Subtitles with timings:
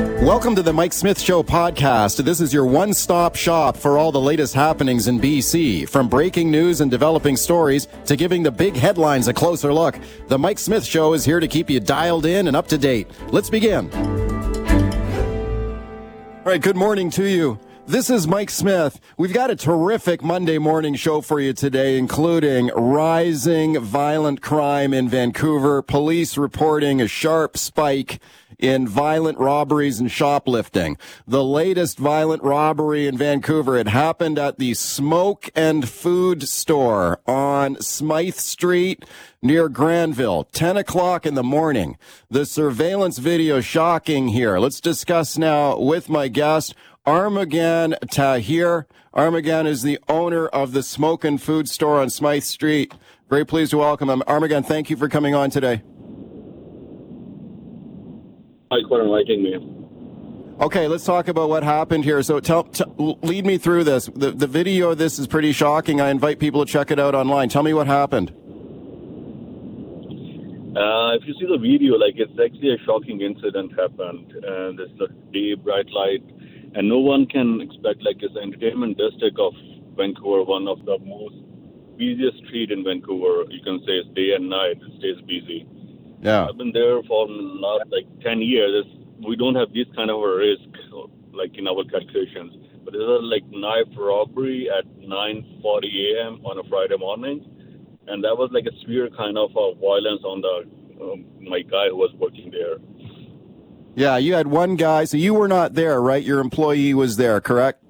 [0.00, 2.24] Welcome to the Mike Smith Show podcast.
[2.24, 5.86] This is your one stop shop for all the latest happenings in BC.
[5.90, 10.38] From breaking news and developing stories to giving the big headlines a closer look, the
[10.38, 13.08] Mike Smith Show is here to keep you dialed in and up to date.
[13.28, 13.90] Let's begin.
[16.38, 17.60] All right, good morning to you.
[17.86, 19.00] This is Mike Smith.
[19.18, 25.08] We've got a terrific Monday morning show for you today, including rising violent crime in
[25.08, 28.20] Vancouver, police reporting a sharp spike
[28.60, 30.96] in violent robberies and shoplifting.
[31.26, 37.80] The latest violent robbery in Vancouver, it happened at the Smoke and Food Store on
[37.80, 39.04] Smithe Street
[39.42, 41.96] near Granville, 10 o'clock in the morning.
[42.28, 44.58] The surveillance video shocking here.
[44.58, 46.74] Let's discuss now with my guest,
[47.06, 48.86] Armagan Tahir.
[49.14, 52.94] Armagan is the owner of the Smoke and Food Store on Smithe Street.
[53.28, 54.22] Very pleased to welcome him.
[54.26, 55.82] Armagan, thank you for coming on today.
[58.70, 59.58] Thanks for inviting me.
[60.60, 62.22] Okay, let's talk about what happened here.
[62.22, 64.06] So, tell, t- lead me through this.
[64.14, 66.00] The, the video of this is pretty shocking.
[66.00, 67.48] I invite people to check it out online.
[67.48, 68.30] Tell me what happened.
[70.70, 75.00] Uh, if you see the video, like it's actually a shocking incident happened, and it's
[75.00, 76.22] a day bright light,
[76.74, 79.52] and no one can expect like it's the entertainment district of
[79.96, 81.34] Vancouver, one of the most
[81.98, 83.50] busiest street in Vancouver.
[83.50, 85.66] You can say it's day and night, it stays busy.
[86.20, 86.46] Yeah.
[86.46, 88.84] I've been there for the last like 10 years.
[89.26, 90.68] We don't have this kind of a risk,
[91.32, 92.52] like in our calculations.
[92.84, 96.40] But this is like knife robbery at 9:40 a.m.
[96.44, 97.44] on a Friday morning,
[98.08, 101.88] and that was like a severe kind of uh, violence on the um, my guy
[101.88, 102.78] who was working there.
[103.94, 106.22] Yeah, you had one guy, so you were not there, right?
[106.22, 107.84] Your employee was there, correct?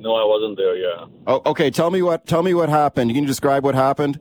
[0.00, 0.76] No, I wasn't there.
[0.76, 1.06] Yeah.
[1.26, 1.70] Oh, okay.
[1.70, 2.26] Tell me what.
[2.26, 3.10] Tell me what happened.
[3.10, 4.20] You can you describe what happened.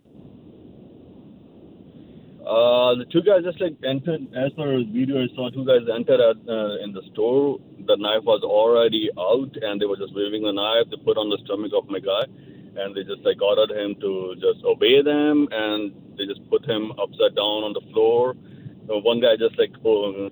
[2.53, 6.21] Uh, the two guys just like entered, as per video I saw, two guys entered
[6.21, 7.57] at, uh, in the store.
[7.89, 10.85] The knife was already out, and they were just waving the knife.
[10.93, 12.29] They put on the stomach of my guy,
[12.77, 16.93] and they just like ordered him to just obey them, and they just put him
[17.01, 18.37] upside down on the floor.
[18.85, 20.29] Uh, one guy just like oh,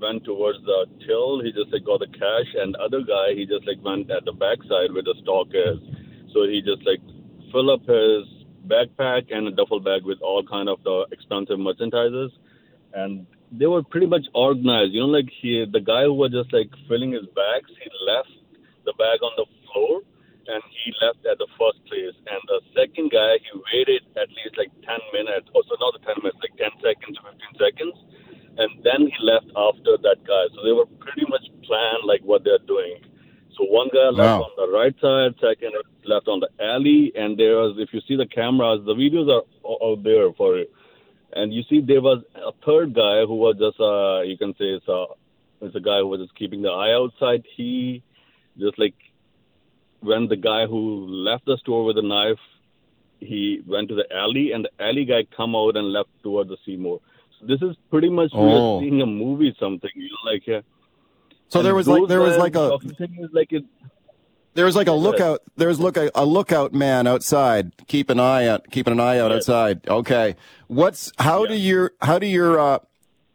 [0.00, 1.44] went towards the till.
[1.44, 4.32] He just like got the cash, and other guy he just like went at the
[4.32, 5.84] backside where the stock is.
[6.32, 7.04] So he just like
[7.52, 8.37] fill up his
[8.68, 12.30] backpack and a duffel bag with all kind of the expensive merchandises,
[12.94, 14.92] and they were pretty much organized.
[14.92, 18.32] You know, like he, the guy who was just like filling his bags, he left
[18.84, 20.02] the bag on the floor,
[20.48, 22.16] and he left at the first place.
[22.28, 26.04] And the second guy, he waited at least like 10 minutes, or so not the
[26.04, 27.96] 10 minutes, like 10 seconds, 15 seconds,
[28.60, 30.44] and then he left after that guy.
[30.52, 33.00] So they were pretty much planned like what they're doing.
[33.58, 34.42] So one guy left Wow.
[34.44, 35.72] on the right side, second
[36.04, 39.42] left on the alley, and there was, if you see the cameras, the videos are
[39.64, 40.70] a- out there for it.
[41.34, 44.66] And you see there was a third guy who was just, uh, you can say
[44.76, 45.06] it's a,
[45.60, 47.44] it's a guy who was just keeping the eye outside.
[47.56, 48.02] He
[48.58, 48.94] just like,
[50.00, 52.38] when the guy who left the store with the knife,
[53.20, 56.56] he went to the alley, and the alley guy come out and left towards the
[56.64, 57.00] Seymour.
[57.40, 58.80] So this is pretty much Oh.
[58.80, 60.60] seeing a movie, something you know, like yeah.
[61.48, 63.50] So there was like there was like a the thing is like
[64.54, 65.40] there was like a lookout.
[65.56, 69.18] There was look a, a lookout man outside, keep an eye out, keeping an eye
[69.18, 69.48] out Yes.
[69.48, 69.88] outside.
[69.88, 71.70] Okay, what's how do Yeah.
[71.70, 72.78] your how do your uh,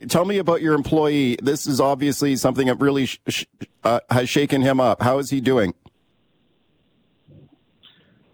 [0.10, 1.38] tell me about your employee?
[1.42, 3.46] This is obviously something that really sh- sh-
[3.84, 5.02] uh, has shaken him up.
[5.02, 5.74] How is he doing?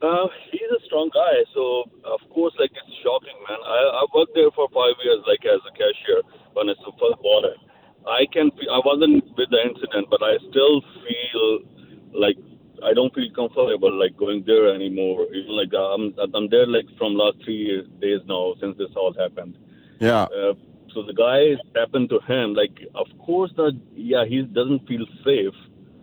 [0.01, 3.59] Uh, he's a strong guy, so of course, like it's shocking, man.
[3.63, 6.22] I I worked there for five years, like as a cashier
[6.53, 7.16] when it's the first.
[8.09, 11.59] I can feel, I wasn't with the incident, but I still feel
[12.14, 12.38] like
[12.84, 15.28] I don't feel comfortable like going there anymore.
[15.34, 19.58] Even like I'm I'm there like from last three days now since this all happened.
[20.00, 20.24] Yeah.
[20.24, 20.53] Uh,
[20.94, 22.53] so the guy happened to him.
[22.53, 25.53] Like of course that yeah he doesn't feel safe.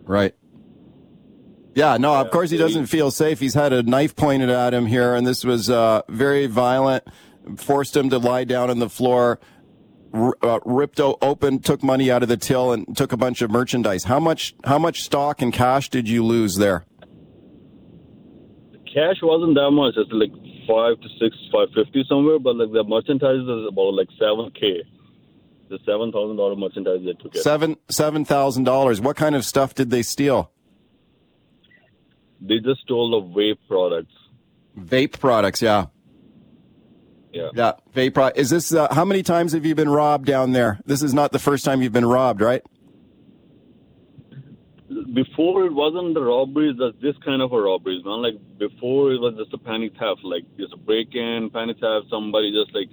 [0.03, 0.35] Right.
[1.75, 3.39] Yeah, no, of course he doesn't feel safe.
[3.39, 7.03] He's had a knife pointed at him here, and this was uh, very violent.
[7.57, 9.39] Forced him to lie down on the floor,
[10.41, 13.51] uh, ripped o- open, took money out of the till, and took a bunch of
[13.51, 14.05] merchandise.
[14.05, 14.55] How much?
[14.63, 16.85] How much stock and cash did you lose there?
[18.71, 19.93] The cash wasn't that much.
[19.97, 20.31] It's like
[20.67, 22.39] five to six, five fifty somewhere.
[22.39, 24.83] But like the merchandise is about like seven k.
[25.69, 27.35] The seven thousand dollar merchandise they took.
[27.35, 29.01] Seven seven thousand dollars.
[29.01, 30.51] What kind of stuff did they steal?
[32.39, 34.13] They just stole the vape products.
[34.79, 35.61] Vape products.
[35.61, 35.87] Yeah,
[37.37, 37.73] Yeah.
[37.95, 38.31] yeah.
[38.35, 38.73] Is this?
[38.73, 40.79] Uh, how many times have you been robbed down there?
[40.85, 42.63] This is not the first time you've been robbed, right?
[45.13, 48.21] Before it wasn't the robberies, that's this kind of a robberies, man.
[48.21, 52.07] Like before it was just a panic theft, like just a break in, panic theft,
[52.09, 52.89] somebody just like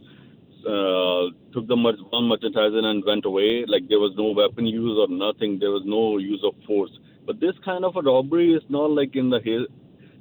[0.67, 3.64] uh, took the mer- one merchandiser and went away.
[3.67, 5.58] Like there was no weapon use or nothing.
[5.58, 6.90] There was no use of force.
[7.26, 9.40] But this kind of a robbery is not like in the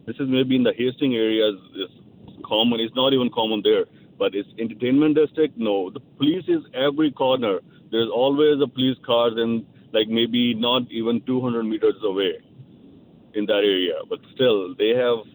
[0.05, 1.91] this is maybe in the Hastings area is, is
[2.45, 2.79] common.
[2.79, 3.85] It's not even common there.
[4.17, 5.57] But it's entertainment district.
[5.57, 7.59] No, the police is every corner.
[7.91, 12.33] There's always a police car, and like maybe not even 200 meters away
[13.33, 13.95] in that area.
[14.09, 15.25] But still, they have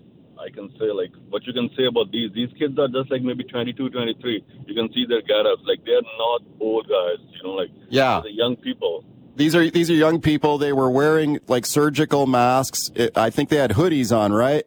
[0.40, 3.22] I can say like what you can say about these these kids are just like
[3.22, 4.44] maybe 22, 23.
[4.66, 8.32] You can see their get-ups like they're not old guys, you know, like yeah, the
[8.32, 9.04] young people.
[9.36, 10.58] These are these are young people.
[10.58, 12.90] They were wearing like surgical masks.
[12.94, 14.64] It, I think they had hoodies on, right?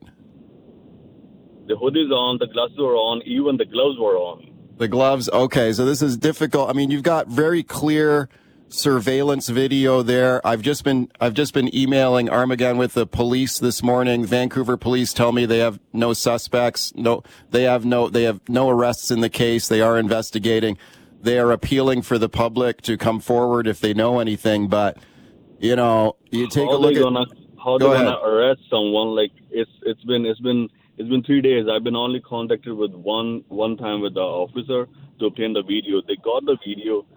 [1.71, 4.51] The hoodies on, the glasses were on, even the gloves were on.
[4.75, 5.29] The gloves.
[5.29, 6.69] Okay, so this is difficult.
[6.69, 8.27] I mean, you've got very clear
[8.67, 10.45] surveillance video there.
[10.45, 14.25] I've just been I've just been emailing Armagan with the police this morning.
[14.25, 16.93] Vancouver police tell me they have no suspects.
[16.93, 19.69] No, they have no they have no arrests in the case.
[19.69, 20.77] They are investigating.
[21.21, 24.67] They are appealing for the public to come forward if they know anything.
[24.67, 24.97] But
[25.61, 27.27] you know, you take how a look gonna, at
[27.63, 29.15] how Go they gonna arrest someone.
[29.15, 30.67] Like it's it's been it's been
[31.01, 31.65] it's been three days.
[31.65, 34.87] I've been only contacted with one one time with the officer
[35.17, 35.99] to obtain the video.
[36.07, 37.07] They got the video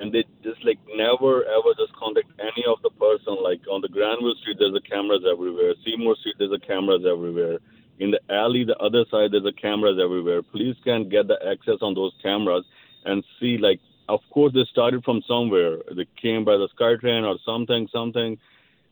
[0.00, 3.38] and they just like never ever just contact any of the person.
[3.40, 5.74] Like on the Granville Street, there's a cameras everywhere.
[5.86, 7.58] Seymour Street, there's a cameras everywhere.
[8.00, 10.42] In the alley, the other side, there's a cameras everywhere.
[10.42, 12.64] Police can't get the access on those cameras
[13.04, 13.56] and see.
[13.58, 15.78] Like, of course, they started from somewhere.
[15.94, 18.38] They came by the SkyTrain or something, something.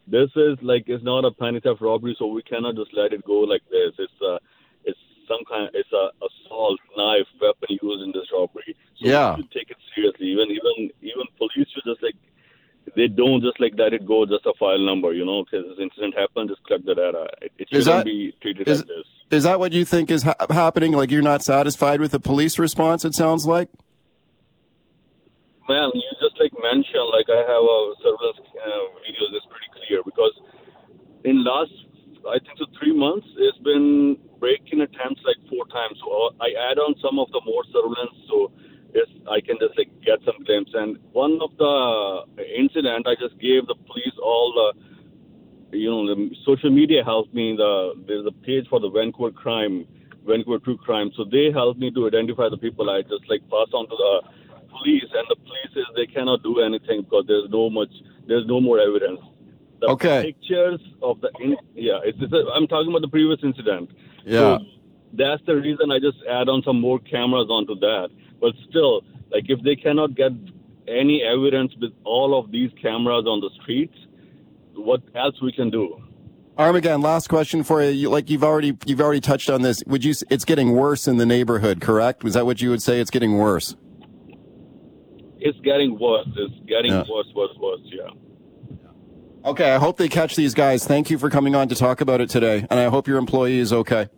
[0.07, 3.25] This is like it's not a petty theft robbery, so we cannot just let it
[3.25, 3.93] go like this.
[3.99, 4.39] It's uh,
[4.85, 8.77] it's some kind, it's a assault, knife, weapon used in this robbery.
[9.01, 9.37] So Yeah.
[9.53, 10.29] take it seriously.
[10.29, 12.15] Even even even police should just like
[12.95, 15.79] they don't just like let it go, just a file number, you know, because this
[15.83, 17.27] incident happened, just collect the data.
[17.43, 19.07] It, it Is shouldn't that- be treated is- like this.
[19.29, 20.93] Is that what you think is ha- happening?
[20.93, 23.05] Like you're not satisfied with the police response?
[23.05, 23.69] It sounds like.
[25.69, 29.35] Man, you just like mentioned, like I have a surveillance uh, videos.
[29.35, 29.46] It's
[30.05, 30.35] because
[31.25, 31.73] in last,
[32.27, 35.99] I think so three months, it's been break-in attempts like four times.
[36.03, 38.53] So uh, I add on some of the more surveillance, so
[39.31, 40.71] I can just like get some glimpse.
[40.75, 46.31] And one of the incident, I just gave the police all the, you know, the
[46.45, 47.55] social media helped me.
[47.57, 49.87] The there's a page for the Vancouver crime,
[50.27, 51.11] Vancouver true crime.
[51.17, 52.89] So they helped me to identify the people.
[52.91, 54.15] I just like pass on to the
[54.71, 57.93] police, and the police is they cannot do anything because there's no much,
[58.27, 59.21] there's no more evidence.
[59.81, 60.23] The Okay.
[60.33, 63.91] pictures of the in, yeah, it's, it's a, I'm talking about the previous incident.
[64.25, 64.59] Yeah.
[64.59, 64.65] So
[65.13, 68.09] that's the reason I just add on some more cameras onto that.
[68.41, 70.33] But still, like if they cannot get
[70.89, 73.97] any evidence with all of these cameras on the streets,
[74.75, 76.01] what else we can do?
[76.59, 77.91] Armagan, last question for you.
[77.91, 78.09] you.
[78.09, 79.83] Like you've already you've already touched on this.
[79.87, 80.15] Would you?
[80.31, 82.25] It's getting worse in the neighborhood, correct?
[82.25, 82.99] Was that what you would say?
[83.01, 83.77] It's getting worse.
[85.39, 86.27] It's getting worse.
[86.37, 87.05] It's getting Yeah.
[87.11, 87.81] worse, worse, worse.
[87.85, 88.09] Yeah.
[89.47, 90.85] Okay, I hope they catch these guys.
[90.85, 93.61] Thank you for coming on to talk about it today, and I hope your employee
[93.61, 94.09] is okay.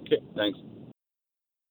[0.00, 0.18] Okay.
[0.34, 0.58] Thanks.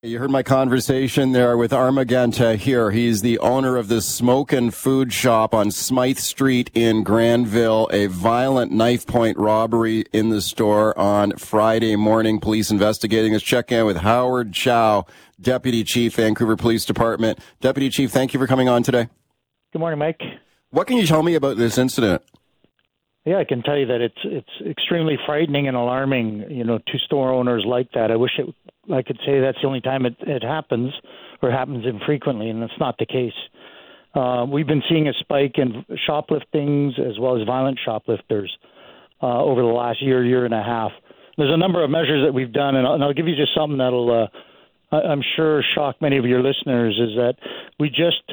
[0.01, 2.91] You heard my conversation there with Armagan Tahir.
[2.91, 7.89] He's the owner of the Smoke and Food Shop on Smithe Street in Granville.
[7.91, 12.39] A violent knife point robbery in the store on Friday morning.
[12.39, 13.33] Police investigating.
[13.33, 15.07] Let's check in with Howard Chow,
[15.41, 17.39] Deputy Chief, Vancouver Police Department.
[17.59, 19.09] Deputy Chief, thank you for coming on today.
[19.73, 20.21] Good morning, Mike.
[20.75, 22.21] What can you tell me about this incident?
[23.23, 26.47] Yeah, I can tell you that it's it's extremely frightening and alarming.
[26.49, 28.11] You know, two store owners like that.
[28.11, 28.53] I wish it,
[28.93, 30.91] I could say that's the only time it, it happens,
[31.41, 33.31] or happens infrequently, and that's not the case.
[34.13, 38.51] Uh, we've been seeing a spike in shopliftings as well as violent shoplifters
[39.23, 40.91] uh, over the last year, year and a half.
[41.37, 43.55] There's a number of measures that we've done, and I'll, and I'll give you just
[43.55, 44.27] something that'll, uh,
[44.93, 46.99] I- I'm sure, shock many of your listeners.
[46.99, 47.35] Is that
[47.79, 48.23] we just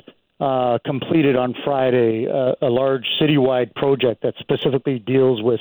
[0.42, 5.60] uh, completed on Friday uh, a large citywide project that specifically deals with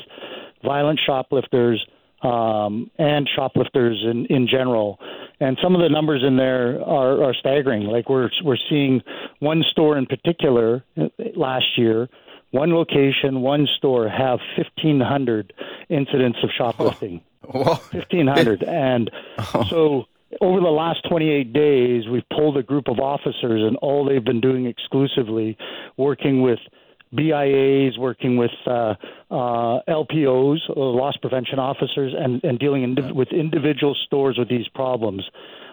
[0.63, 1.85] violent shoplifters
[2.23, 4.99] um, and shoplifters in, in general.
[5.39, 7.83] And some of the numbers in there are, are staggering.
[7.83, 9.01] Like we're we're seeing
[9.37, 12.09] one store in particular uh, last year,
[12.49, 15.53] one location, one store have 1,500
[15.89, 17.21] incidents of shoplifting.
[17.43, 19.09] Well, 1500 and
[19.67, 20.05] so
[20.39, 24.41] over the last 28 days we've pulled a group of officers and all they've been
[24.41, 25.57] doing exclusively
[25.97, 26.59] working with
[27.13, 28.95] BIAs working with uh,
[29.29, 34.67] uh, LPOs uh, loss prevention officers and, and dealing indiv- with individual stores with these
[34.69, 35.23] problems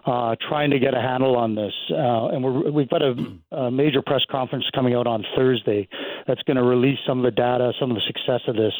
[0.04, 1.72] uh, trying to get a handle on this.
[1.90, 3.14] Uh, and we're, we've got a,
[3.52, 5.86] a major press conference coming out on Thursday
[6.26, 8.74] that's going to release some of the data some of the success of this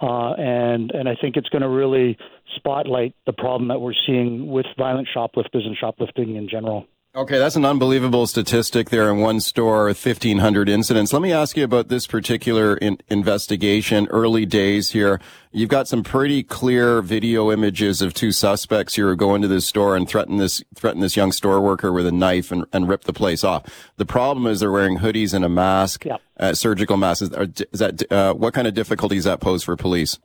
[0.00, 2.18] uh, and and I think it's going to really
[2.56, 6.86] spotlight the problem that we're seeing with violent shoplifters and shoplifting in general.
[7.16, 11.14] Okay, that's an unbelievable statistic there in one store, 1,500 incidents.
[11.14, 15.18] Let me ask you about this particular in- investigation, early days here.
[15.50, 19.66] You've got some pretty clear video images of two suspects here who go into this
[19.66, 23.04] store and threaten this, threaten this young store worker with a knife and, and rip
[23.04, 23.62] the place off.
[23.96, 26.20] The problem is they're wearing hoodies and a mask, Yep.
[26.38, 27.22] uh, surgical masks.
[27.22, 27.30] Is,
[27.72, 30.18] is that, uh, what kind of difficulties that pose for police?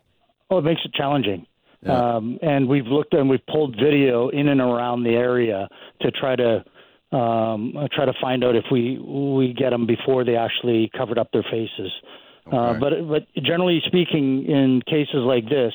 [0.50, 1.46] Oh, it makes it challenging.
[1.88, 5.70] Um, and we've looked and we've pulled video in and around the area
[6.02, 6.64] to try to
[7.12, 11.32] um, try to find out if we we get them before they actually covered up
[11.32, 11.92] their faces.
[12.52, 15.74] Uh, but but generally speaking, in cases like this,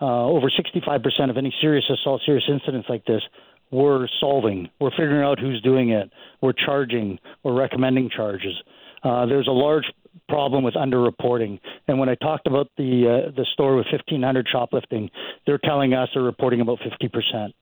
[0.00, 3.22] uh, over 65% of any serious assault, serious incidents like this,
[3.70, 4.68] we're solving.
[4.80, 6.10] We're figuring out who's doing it.
[6.40, 7.18] We're charging.
[7.42, 8.54] We're recommending charges.
[9.02, 9.84] Uh, there's a large
[10.28, 11.60] problem with underreporting.
[11.86, 15.10] And when I talked about the uh, the store with 1,500 shoplifting,
[15.46, 17.54] they're telling us they're reporting about 50 percent.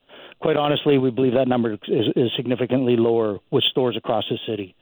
[0.44, 4.74] Quite honestly, we believe that number is, is significantly lower with stores across the city.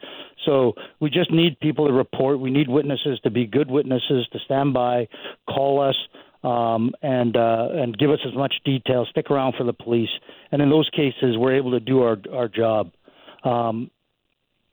[0.45, 2.41] So we just need people to report.
[2.41, 5.07] We need witnesses to be good witnesses to stand by,
[5.49, 5.95] call us,
[6.43, 9.07] um, and uh, and give us as much detail.
[9.09, 10.11] Stick around for the police,
[10.51, 12.91] and in those cases, we're able to do our our job.
[13.45, 13.89] Um,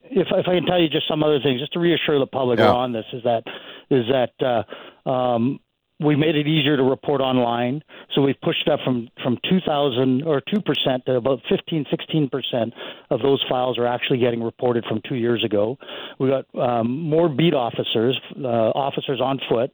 [0.01, 2.57] if, if I can tell you just some other things, just to reassure the public
[2.57, 2.73] Yeah.
[2.73, 3.43] on this, is that
[3.91, 4.65] is that
[5.05, 5.59] uh, um,
[5.99, 7.83] we made it easier to report online.
[8.15, 12.73] So we've pushed up from from 2,000 or 2 percent to about 15, 16 percent
[13.09, 15.77] of those files are actually getting reported from two years ago.
[16.19, 19.71] We got um, more beat officers, uh, officers on foot.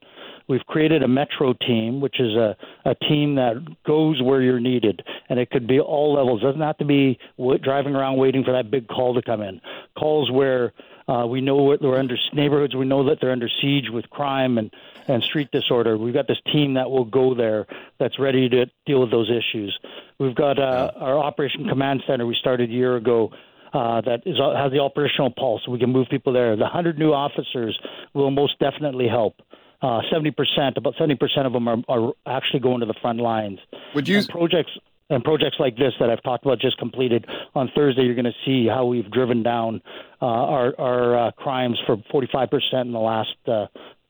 [0.48, 2.56] We've created a metro team, which is a,
[2.86, 3.56] a team that
[3.86, 6.42] goes where you're needed, and it could be all levels.
[6.42, 7.18] It doesn't have to be
[7.64, 9.60] driving around waiting for that big call to come in.
[9.98, 10.72] Calls where
[11.08, 12.76] uh, we know what they're under neighborhoods.
[12.76, 14.72] We know that they're under siege with crime and
[15.08, 15.98] and street disorder.
[15.98, 17.68] We've got this team that will go there
[18.00, 19.78] that's ready to deal with those issues.
[20.18, 23.32] We've got uh, our Operation Command Center we started a year ago.
[23.72, 25.68] Uh, that is has the operational pulse.
[25.68, 26.56] We can move people there.
[26.56, 27.78] The hundred new officers
[28.14, 29.42] will most definitely help.
[29.82, 33.20] Uh, Seventy percent, about seventy percent of them are, are actually going to the front
[33.20, 33.60] lines.
[33.94, 34.72] Would you, And projects
[35.10, 38.34] and projects like this that I've talked about just completed on Thursday, you're going to
[38.46, 39.82] see how we've driven down
[40.22, 43.68] uh, our our uh, crimes for 45 percent in the last uh,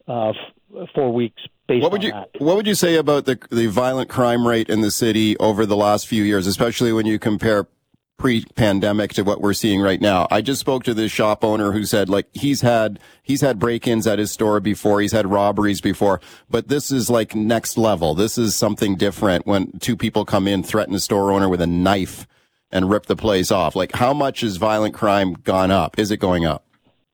[0.08, 1.42] uh, f- four weeks.
[1.68, 2.30] Based what would on you, that.
[2.40, 5.76] what would you say about the, the violent crime rate in the city over the
[5.76, 7.68] last few years, especially when you compare
[8.18, 10.28] pre-pandemic to what we're seeing right now.
[10.32, 14.08] I just spoke to this shop owner who said like he's had he's had break-ins
[14.08, 18.16] at his store before, he's had robberies before, but this is like next level.
[18.16, 21.68] This is something different when two people come in, threaten a store owner with a
[21.68, 22.26] knife
[22.72, 23.76] and rip the place off.
[23.76, 26.00] Like how much has violent crime gone up?
[26.00, 26.66] Is it going up?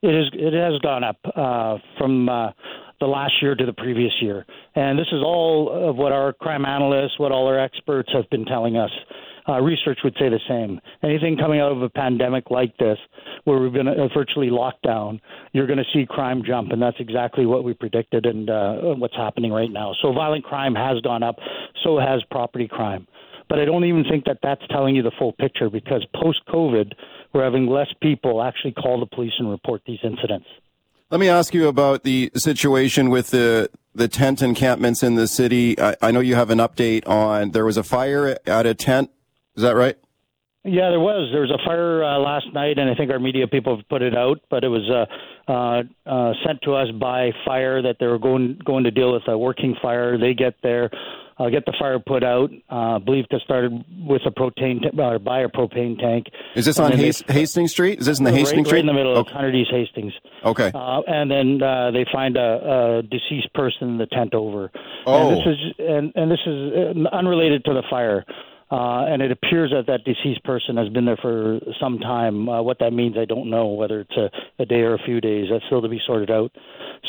[0.01, 0.29] It is.
[0.33, 2.51] It has gone up uh, from uh,
[2.99, 6.65] the last year to the previous year, and this is all of what our crime
[6.65, 8.89] analysts, what all our experts have been telling us.
[9.47, 10.79] Uh, research would say the same.
[11.03, 12.97] Anything coming out of a pandemic like this,
[13.45, 15.19] where we've been uh, virtually locked down,
[15.53, 19.15] you're going to see crime jump, and that's exactly what we predicted and uh, what's
[19.15, 19.93] happening right now.
[20.01, 21.37] So violent crime has gone up,
[21.83, 23.07] so has property crime.
[23.49, 26.93] But I don't even think that that's telling you the full picture because post COVID,
[27.33, 30.45] we're having less people actually call the police and report these incidents.
[31.09, 35.77] Let me ask you about the situation with the the tent encampments in the city.
[35.77, 39.11] I, I know you have an update on there was a fire at a tent.
[39.61, 39.95] Is that right?
[40.63, 41.29] Yeah, there was.
[41.31, 44.01] There was a fire uh, last night, and I think our media people have put
[44.01, 44.39] it out.
[44.49, 48.59] But it was uh, uh, uh, sent to us by fire that they were going
[48.65, 50.17] going to deal with a working fire.
[50.19, 50.89] They get there,
[51.39, 52.49] uh, get the fire put out.
[52.69, 53.71] Uh, believed to start
[54.07, 56.25] with a propane t- or by a propane tank.
[56.55, 57.99] Is this And on then they- Hastings Street?
[57.99, 58.79] Is this in the right, Hastings right Street?
[58.81, 59.33] in the middle of Okay.
[59.35, 60.13] 100 East Hastings.
[60.43, 60.71] okay.
[60.73, 64.71] Uh, and then uh, they find a, a deceased person in the tent over.
[65.07, 65.29] Oh.
[65.29, 66.71] And this is and, and this is
[67.05, 68.25] uh, unrelated to the fire.
[68.71, 72.47] Uh, and it appears that that deceased person has been there for some time.
[72.47, 73.67] Uh, what that means, I don't know.
[73.67, 76.51] Whether it's a, a day or a few days, that's still to be sorted out.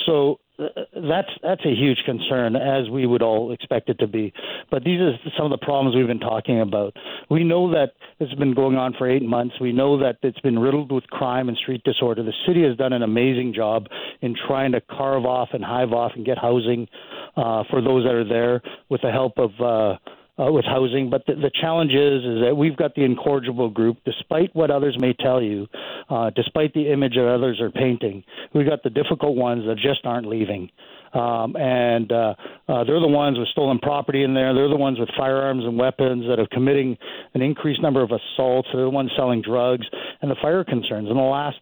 [0.04, 0.64] So uh,
[1.08, 4.32] that's that's a huge concern, as we would all expect it to be.
[4.72, 6.96] But these are some of the problems we've been talking about.
[7.30, 9.54] We know that it's been going on for eight months.
[9.60, 12.24] We know that it's been riddled with crime and street disorder.
[12.24, 13.86] The city has done an amazing job
[14.20, 16.88] in trying to carve off and hive off and get housing
[17.36, 19.50] uh, for those that are there with the help of.
[19.60, 19.98] Uh,
[20.38, 23.98] uh, with housing, but the, the challenge is is that we've got the incorrigible group.
[24.04, 25.66] Despite what others may tell you,
[26.08, 28.24] uh, despite the image that others are painting,
[28.54, 30.70] we've got the difficult ones that just aren't leaving.
[31.12, 32.34] Um, and uh,
[32.68, 34.54] uh, they're the ones with stolen property in there.
[34.54, 36.96] They're the ones with firearms and weapons that are committing
[37.34, 38.68] an increased number of assaults.
[38.72, 39.86] They're the ones selling drugs
[40.22, 41.10] and the fire concerns.
[41.10, 41.58] In the last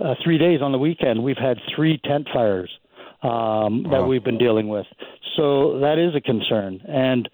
[0.00, 2.70] uh, three days on the weekend, we've had three tent fires
[3.24, 4.86] um, that we've been dealing with.
[5.36, 6.80] So that is a concern.
[6.86, 7.28] And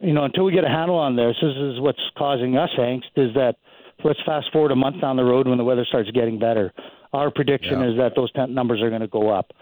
[0.00, 3.04] you know, until we get a handle on this, this is what's causing us angst.
[3.16, 3.56] Is that
[4.04, 6.72] let's fast forward a month down the road when the weather starts getting better.
[7.12, 7.90] Our prediction yeah.
[7.90, 9.52] is that those tent numbers are going to go up.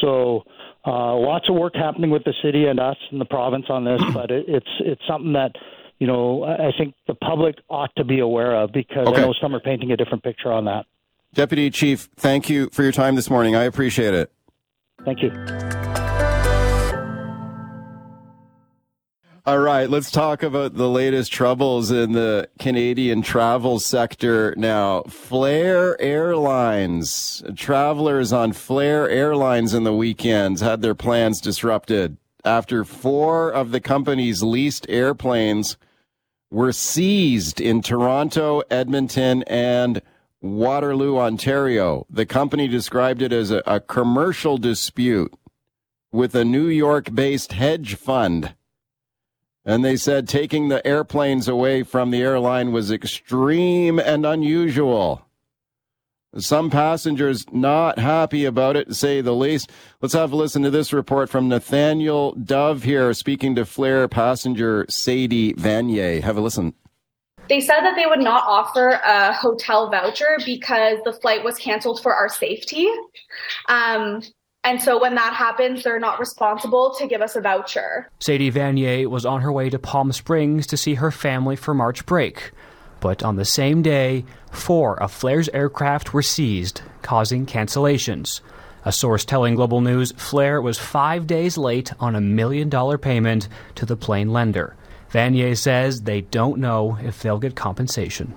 [0.00, 0.44] So
[0.86, 4.02] uh, lots of work happening with the city and us and the province on this,
[4.12, 5.52] but it, it's it's something that
[5.98, 9.20] you know I think the public ought to be aware of because okay.
[9.20, 10.86] I know some are painting a different picture on that.
[11.34, 13.56] Deputy Chief, thank you for your time this morning.
[13.56, 14.30] I appreciate it.
[15.04, 15.30] Thank you.
[19.44, 25.02] All right, let's talk about the latest troubles in the Canadian travel sector now.
[25.08, 33.50] Flair Airlines, travelers on Flair Airlines in the weekends had their plans disrupted after four
[33.50, 35.76] of the company's leased airplanes
[36.52, 40.02] were seized in Toronto, Edmonton, and
[40.40, 42.06] Waterloo, Ontario.
[42.08, 45.34] The company described it as a, a commercial dispute
[46.12, 48.54] with a New York based hedge fund
[49.64, 55.26] and they said taking the airplanes away from the airline was extreme and unusual.
[56.38, 59.70] Some passengers not happy about it, to say the least.
[60.00, 64.86] Let's have a listen to this report from Nathaniel Dove here, speaking to Flair passenger
[64.88, 66.22] Sadie Vanier.
[66.22, 66.72] Have a listen.
[67.50, 72.00] They said that they would not offer a hotel voucher because the flight was canceled
[72.00, 72.88] for our safety.
[73.68, 74.22] Um,
[74.64, 78.08] and so when that happens, they're not responsible to give us a voucher.
[78.20, 82.06] Sadie Vanier was on her way to Palm Springs to see her family for March
[82.06, 82.52] break.
[83.00, 88.40] But on the same day, four of Flair's aircraft were seized, causing cancellations.
[88.84, 93.48] A source telling Global News Flair was five days late on a million dollar payment
[93.74, 94.76] to the plane lender.
[95.12, 98.34] Vanier says they don't know if they'll get compensation.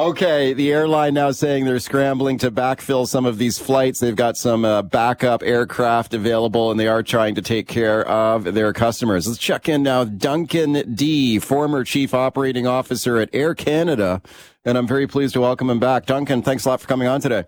[0.00, 4.00] Okay, the airline now saying they're scrambling to backfill some of these flights.
[4.00, 8.54] They've got some uh, backup aircraft available and they are trying to take care of
[8.54, 9.28] their customers.
[9.28, 10.04] Let's check in now.
[10.04, 14.22] Duncan Dee, former chief operating officer at Air Canada.
[14.64, 16.06] And I'm very pleased to welcome him back.
[16.06, 17.44] Duncan, thanks a lot for coming on today.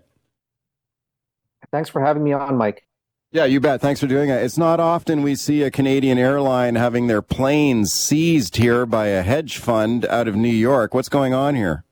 [1.71, 2.85] Thanks for having me on, Mike.
[3.31, 3.81] Yeah, you bet.
[3.81, 4.43] Thanks for doing it.
[4.43, 9.23] It's not often we see a Canadian airline having their planes seized here by a
[9.23, 10.93] hedge fund out of New York.
[10.93, 11.83] What's going on here?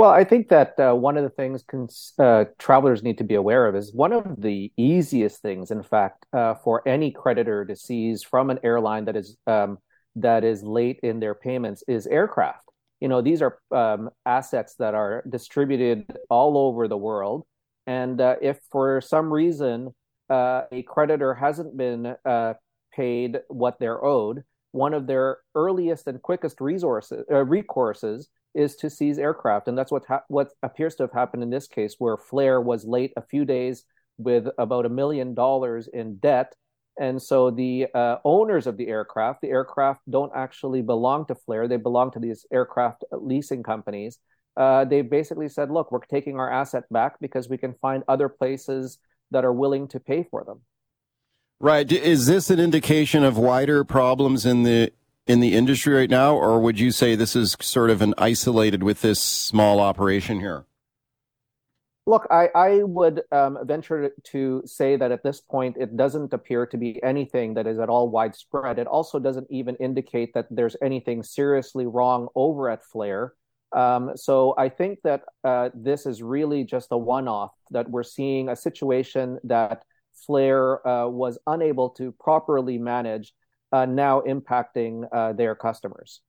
[0.00, 3.34] Well, I think that uh, one of the things cons- uh, travelers need to be
[3.34, 7.76] aware of is one of the easiest things, in fact, uh, for any creditor to
[7.76, 9.76] seize from an airline that is um,
[10.16, 12.66] that is late in their payments is aircraft.
[13.00, 17.44] You know, these are um, assets that are distributed all over the world,
[17.86, 19.94] and uh, if for some reason
[20.30, 22.54] uh, a creditor hasn't been uh,
[22.90, 29.18] paid what they're owed, one of their earliest and quickest resources recourses is to seize
[29.18, 32.60] aircraft, and that's what ha- what appears to have happened in this case, where Flair
[32.60, 33.84] was late a few days
[34.18, 36.54] with about a million dollars in debt,
[36.98, 41.68] and so the uh, owners of the aircraft, the aircraft don't actually belong to Flair;
[41.68, 44.18] they belong to these aircraft leasing companies.
[44.56, 48.28] Uh, they basically said, "Look, we're taking our asset back because we can find other
[48.28, 48.98] places
[49.30, 50.62] that are willing to pay for them."
[51.60, 51.90] Right.
[51.92, 54.92] Is this an indication of wider problems in the
[55.30, 58.82] in the industry right now, or would you say this is sort of an isolated
[58.82, 60.64] with this small operation here?
[62.04, 66.66] Look, I, I would um, venture to say that at this point, it doesn't appear
[66.66, 68.80] to be anything that is at all widespread.
[68.80, 73.34] It also doesn't even indicate that there's anything seriously wrong over at Flair.
[73.70, 78.02] Um, so I think that uh, this is really just a one off, that we're
[78.02, 79.84] seeing a situation that
[80.26, 83.32] Flair uh, was unable to properly manage
[83.72, 86.20] uh, now impacting uh, their customers.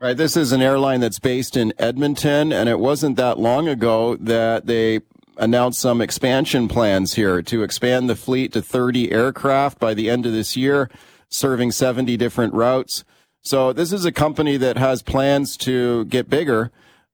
[0.00, 0.16] Right.
[0.16, 4.66] This is an airline that's based in Edmonton, and it wasn't that long ago that
[4.66, 5.00] they
[5.36, 10.26] announced some expansion plans here to expand the fleet to 30 aircraft by the end
[10.26, 10.90] of this year,
[11.28, 13.04] serving 70 different routes.
[13.42, 16.70] So this is a company that has plans to get bigger.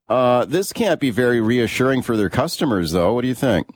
[0.08, 3.12] Uh, this can't be very reassuring for their customers, though.
[3.12, 3.68] What do you think?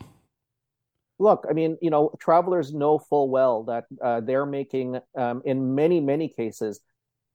[1.23, 5.75] Look, I mean, you know, travelers know full well that uh, they're making, um, in
[5.75, 6.81] many, many cases,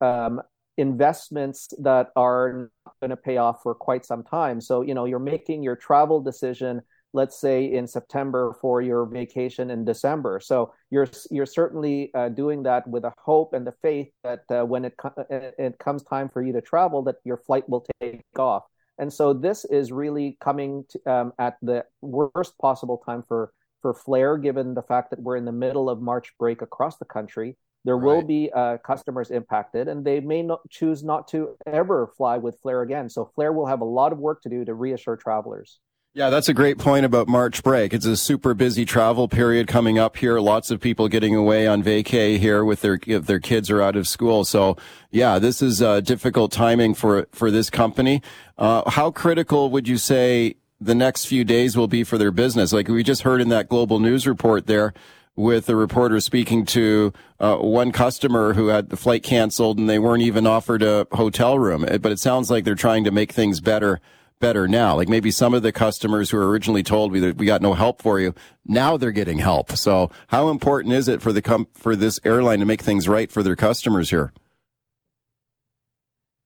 [0.02, 0.42] um,
[0.78, 2.70] investments that are
[3.02, 4.62] going to pay off for quite some time.
[4.62, 6.82] So, you know, you're making your travel decision,
[7.14, 10.40] let's say in September for your vacation in December.
[10.40, 14.66] So you're you're certainly uh, doing that with a hope and the faith that uh,
[14.66, 18.22] when it co- it comes time for you to travel, that your flight will take
[18.38, 18.64] off.
[19.00, 23.94] And so this is really coming to, um, at the worst possible time for for
[23.94, 27.56] Flair, given the fact that we're in the middle of March break across the country.
[27.86, 28.06] There right.
[28.06, 32.60] will be uh, customers impacted, and they may not choose not to ever fly with
[32.62, 33.10] Flair again.
[33.10, 35.80] So Flair will have a lot of work to do to reassure travelers.
[36.18, 37.94] Yeah, that's a great point about March break.
[37.94, 40.40] It's a super busy travel period coming up here.
[40.40, 43.96] Lots of people getting away on vacay here with their if their kids are out
[43.96, 44.44] of school.
[44.44, 44.78] So,
[45.12, 48.24] yeah, this is uh, difficult timing for for this company.
[48.58, 52.74] Uh, how critical would you say the next few days will be for their business?
[52.74, 54.94] Like we just heard in that global news report there
[55.36, 60.00] with a reporter speaking to uh, one customer who had the flight canceled and they
[60.00, 61.86] weren't even offered a hotel room.
[62.02, 64.02] But it sounds like they're trying to make things better
[64.40, 64.96] better now.
[64.96, 68.02] Like maybe some of the customers who were originally told we we got no help
[68.02, 68.34] for you,
[68.66, 69.72] now they're getting help.
[69.72, 73.32] So how important is it for the com- for this airline to make things right
[73.32, 74.32] for their customers here?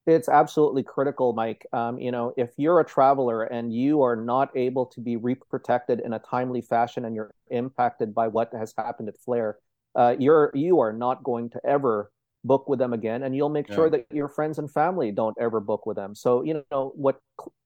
[0.07, 1.65] It's absolutely critical, Mike.
[1.73, 6.03] Um, you know, if you're a traveler and you are not able to be reprotected
[6.03, 9.59] in a timely fashion, and you're impacted by what has happened at Flair,
[9.95, 12.11] uh, you're you are not going to ever
[12.43, 13.75] book with them again, and you'll make yeah.
[13.75, 16.15] sure that your friends and family don't ever book with them.
[16.15, 17.19] So, you know, what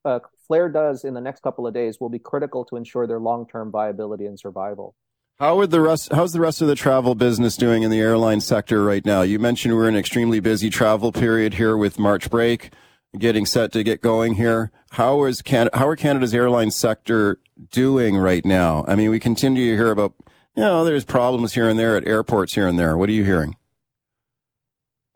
[0.04, 3.22] uh, Flair does in the next couple of days will be critical to ensure their
[3.22, 4.94] long-term viability and survival.
[5.40, 6.14] How would the rest?
[6.14, 9.22] How's the rest of the travel business doing in the airline sector right now?
[9.22, 12.72] You mentioned we're in an extremely busy travel period here with March break,
[13.18, 14.72] getting set to get going here.
[14.92, 18.86] How is Can- How are Canada's airline sector doing right now?
[18.88, 20.14] I mean, we continue to hear about
[20.56, 22.96] you know there's problems here and there at airports here and there.
[22.96, 23.58] What are you hearing?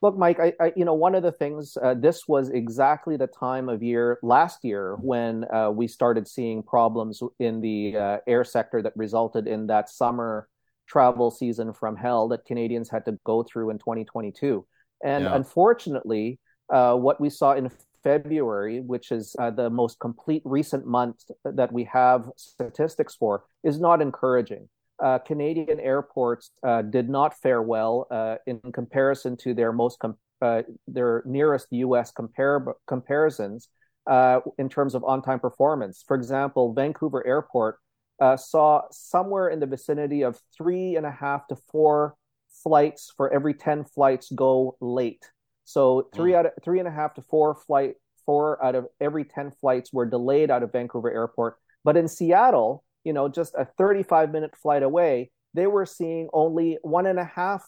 [0.01, 3.27] Look, Mike, I, I, you know, one of the things, uh, this was exactly the
[3.27, 8.45] time of year last year when uh, we started seeing problems in the uh, air
[8.45, 10.47] sector that resulted in that summer
[10.87, 14.65] travel season from hell that Canadians had to go through in 2022.
[15.03, 15.35] And yeah.
[15.35, 16.39] unfortunately,
[16.73, 17.69] uh, what we saw in
[18.01, 23.79] February, which is uh, the most complete recent month that we have statistics for, is
[23.79, 24.69] not encouraging
[25.03, 30.17] uh, Canadian airports uh, did not fare well uh, in comparison to their most com-
[30.41, 32.11] uh, their nearest U.S.
[32.11, 33.69] Compar- comparisons
[34.07, 36.03] uh, in terms of on-time performance.
[36.07, 37.79] For example, Vancouver Airport
[38.21, 42.15] uh, saw somewhere in the vicinity of three and a half to four
[42.63, 45.29] flights for every ten flights go late.
[45.65, 46.35] So three mm.
[46.35, 49.93] out of three and a half to four flight four out of every ten flights
[49.93, 51.57] were delayed out of Vancouver Airport.
[51.83, 56.77] But in Seattle, you know, just a 35 minute flight away, they were seeing only
[56.83, 57.65] one and a half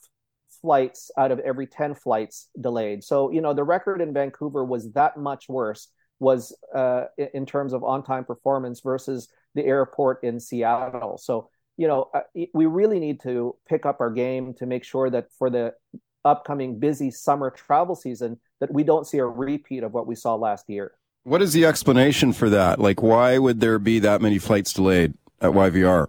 [0.62, 3.04] flights out of every 10 flights delayed.
[3.04, 5.88] So, you know, the record in Vancouver was that much worse
[6.19, 11.17] was uh, in terms of on-time performance versus the airport in Seattle.
[11.17, 12.19] So, you know, uh,
[12.54, 15.73] we really need to pick up our game to make sure that for the
[16.23, 20.36] upcoming busy summer travel season that we don't see a repeat of what we saw
[20.36, 20.91] last year.
[21.23, 22.80] What is the explanation for that?
[22.80, 25.15] Like, why would there be that many flights delayed?
[25.41, 26.08] At YVR?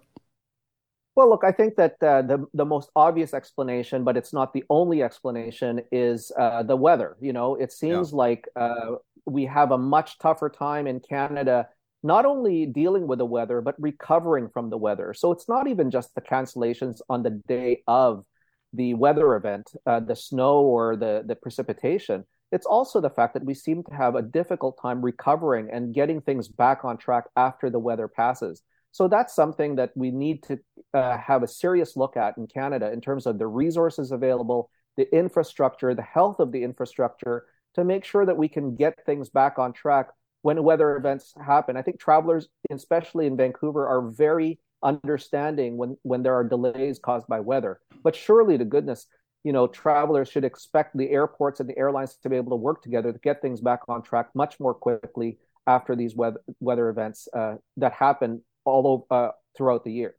[1.14, 4.64] Well, look, I think that uh, the the most obvious explanation, but it's not the
[4.70, 7.16] only explanation, is uh, the weather.
[7.20, 8.16] You know, it seems yeah.
[8.16, 11.68] like uh, we have a much tougher time in Canada,
[12.02, 15.12] not only dealing with the weather but recovering from the weather.
[15.12, 18.24] So it's not even just the cancellations on the day of
[18.72, 22.24] the weather event, uh, the snow or the the precipitation.
[22.52, 26.22] It's also the fact that we seem to have a difficult time recovering and getting
[26.22, 28.62] things back on track after the weather passes.
[28.92, 30.58] So that's something that we need to
[30.94, 35.12] uh, have a serious look at in Canada in terms of the resources available, the
[35.14, 39.58] infrastructure, the health of the infrastructure to make sure that we can get things back
[39.58, 40.08] on track
[40.42, 41.76] when weather events happen.
[41.76, 47.26] I think travelers, especially in Vancouver, are very understanding when when there are delays caused
[47.28, 47.80] by weather.
[48.02, 49.06] But surely to goodness,
[49.42, 52.82] you know, travelers should expect the airports and the airlines to be able to work
[52.82, 57.28] together to get things back on track much more quickly after these weather weather events
[57.34, 60.14] uh, that happen all uh, throughout the year.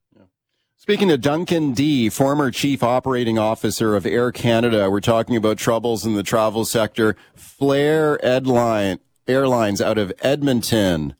[0.76, 6.06] Speaking to Duncan Dee, former chief operating officer of Air Canada, we're talking about troubles
[6.06, 7.16] in the travel sector.
[7.36, 11.16] Flair Edline, Airlines out of Edmonton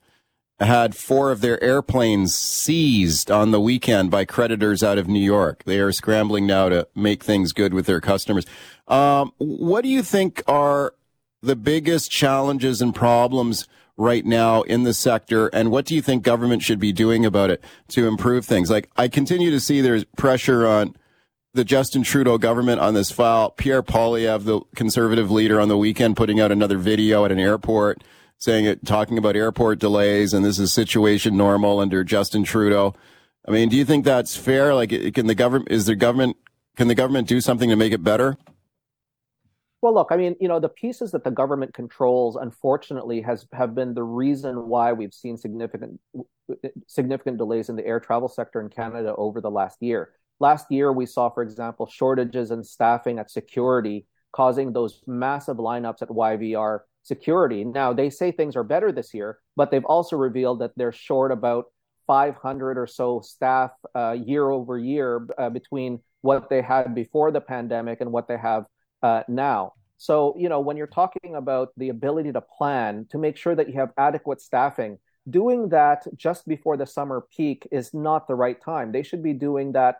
[0.60, 5.64] had four of their airplanes seized on the weekend by creditors out of New York.
[5.64, 8.44] They are scrambling now to make things good with their customers.
[8.86, 10.94] Um, what do you think are
[11.42, 15.48] the biggest challenges and problems right now in the sector?
[15.48, 18.70] And what do you think government should be doing about it to improve things?
[18.70, 20.96] Like, I continue to see there's pressure on
[21.52, 23.50] the Justin Trudeau government on this file.
[23.50, 28.02] Pierre Poilievre, the conservative leader on the weekend, putting out another video at an airport
[28.38, 32.94] saying it, talking about airport delays and this is situation normal under Justin Trudeau.
[33.46, 34.74] I mean, do you think that's fair?
[34.74, 36.36] Like, can the government, is the government,
[36.76, 38.36] can the government do something to make it better?
[39.84, 43.74] Well, look, I mean, you know, the pieces that the government controls, unfortunately, has have
[43.74, 46.00] been the reason why we've seen significant
[46.86, 50.12] significant delays in the air travel sector in Canada over the last year.
[50.40, 56.00] Last year, we saw, for example, shortages in staffing at security, causing those massive lineups
[56.00, 57.62] at YVR security.
[57.62, 61.30] Now, they say things are better this year, but they've also revealed that they're short
[61.30, 61.66] about
[62.06, 67.40] 500 or so staff uh, year over year uh, between what they had before the
[67.42, 68.64] pandemic and what they have
[69.04, 69.74] uh, now.
[69.98, 73.68] So, you know, when you're talking about the ability to plan to make sure that
[73.68, 78.60] you have adequate staffing, doing that just before the summer peak is not the right
[78.60, 78.92] time.
[78.92, 79.96] They should be doing that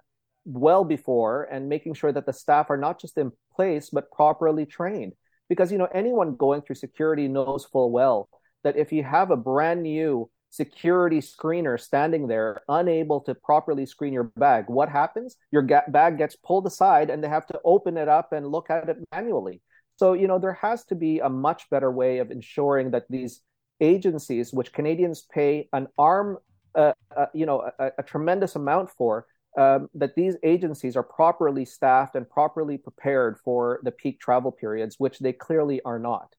[0.47, 4.67] well before and making sure that the staff are not just in place but properly
[4.67, 5.13] trained
[5.49, 8.29] because you know anyone going through security knows full well
[8.63, 14.13] that if you have a brand new security screener standing there unable to properly screen
[14.13, 14.67] your bag.
[14.69, 15.37] What happens?
[15.51, 18.71] Your ga- bag gets pulled aside and they have to open it up and look
[18.71, 19.61] at it manually.
[19.97, 23.41] So you know there has to be a much better way of ensuring that these
[23.81, 26.39] agencies which canadians pay an arm
[26.77, 29.27] uh, uh, you know a, a tremendous amount for
[29.59, 34.97] um, that these agencies are properly staffed and properly prepared for the peak travel periods,
[34.99, 36.35] which they clearly are not.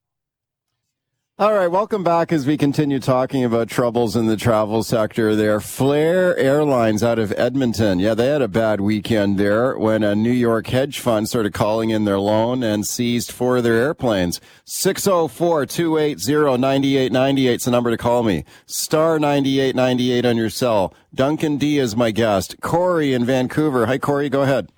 [1.38, 5.60] All right, welcome back as we continue talking about troubles in the travel sector there.
[5.60, 8.00] Flair Airlines out of Edmonton.
[8.00, 11.90] Yeah, they had a bad weekend there when a New York hedge fund started calling
[11.90, 14.40] in their loan and seized four of their airplanes.
[14.66, 18.46] 604-280-9898 is the number to call me.
[18.66, 20.94] Star 9898 on your cell.
[21.14, 22.62] Duncan Dee is my guest.
[22.62, 23.88] Corey in Vancouver.
[23.88, 24.70] Hi, Corey, go ahead.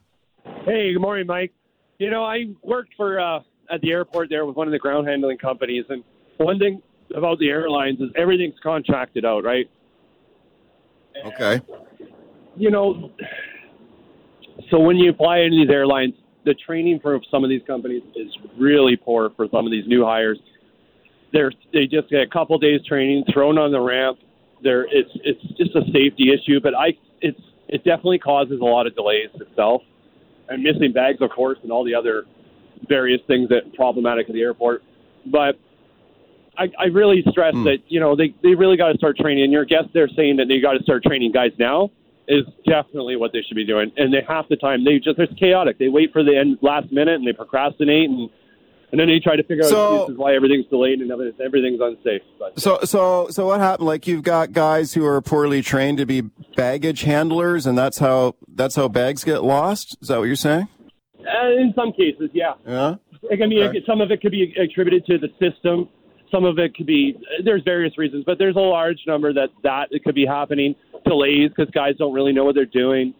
[0.65, 1.53] Hey, good morning, Mike.
[1.99, 5.07] You know, I worked for, uh, at the airport there with one of the ground
[5.07, 6.03] handling companies and
[6.37, 6.81] one thing
[7.15, 9.69] about the airlines is everything's contracted out, right?
[11.25, 11.61] Okay.
[12.55, 13.11] You know,
[14.69, 16.13] so when you apply into these airlines,
[16.45, 20.03] the training for some of these companies is really poor for some of these new
[20.05, 20.39] hires.
[21.33, 24.19] They're they just get a couple days training thrown on the ramp.
[24.63, 28.87] There, it's it's just a safety issue, but I it's it definitely causes a lot
[28.87, 29.81] of delays itself,
[30.47, 32.23] and missing bags, of course, and all the other
[32.87, 34.83] various things that problematic at the airport.
[35.25, 35.59] But
[36.57, 37.65] I, I really stress mm.
[37.65, 39.43] that you know they they really got to start training.
[39.43, 41.91] And your guest there saying that they got to start training guys now
[42.27, 43.91] is definitely what they should be doing.
[43.97, 45.77] And they half the time they just it's chaotic.
[45.77, 48.29] They wait for the end last minute and they procrastinate and
[48.91, 52.21] and then they try to figure out so, excuses why everything's delayed and everything's unsafe.
[52.39, 52.59] But.
[52.59, 53.87] So so so what happened?
[53.87, 56.21] Like you've got guys who are poorly trained to be
[56.55, 59.97] baggage handlers, and that's how that's how bags get lost.
[60.01, 60.67] Is that what you're saying?
[61.19, 62.53] Uh, in some cases, yeah.
[62.65, 62.95] Yeah.
[63.29, 63.83] I mean, okay.
[63.85, 65.89] some of it could be attributed to the system
[66.31, 69.87] some of it could be there's various reasons, but there's a large number that that
[69.91, 70.75] it could be happening.
[71.05, 73.13] Delays because guys don't really know what they're doing.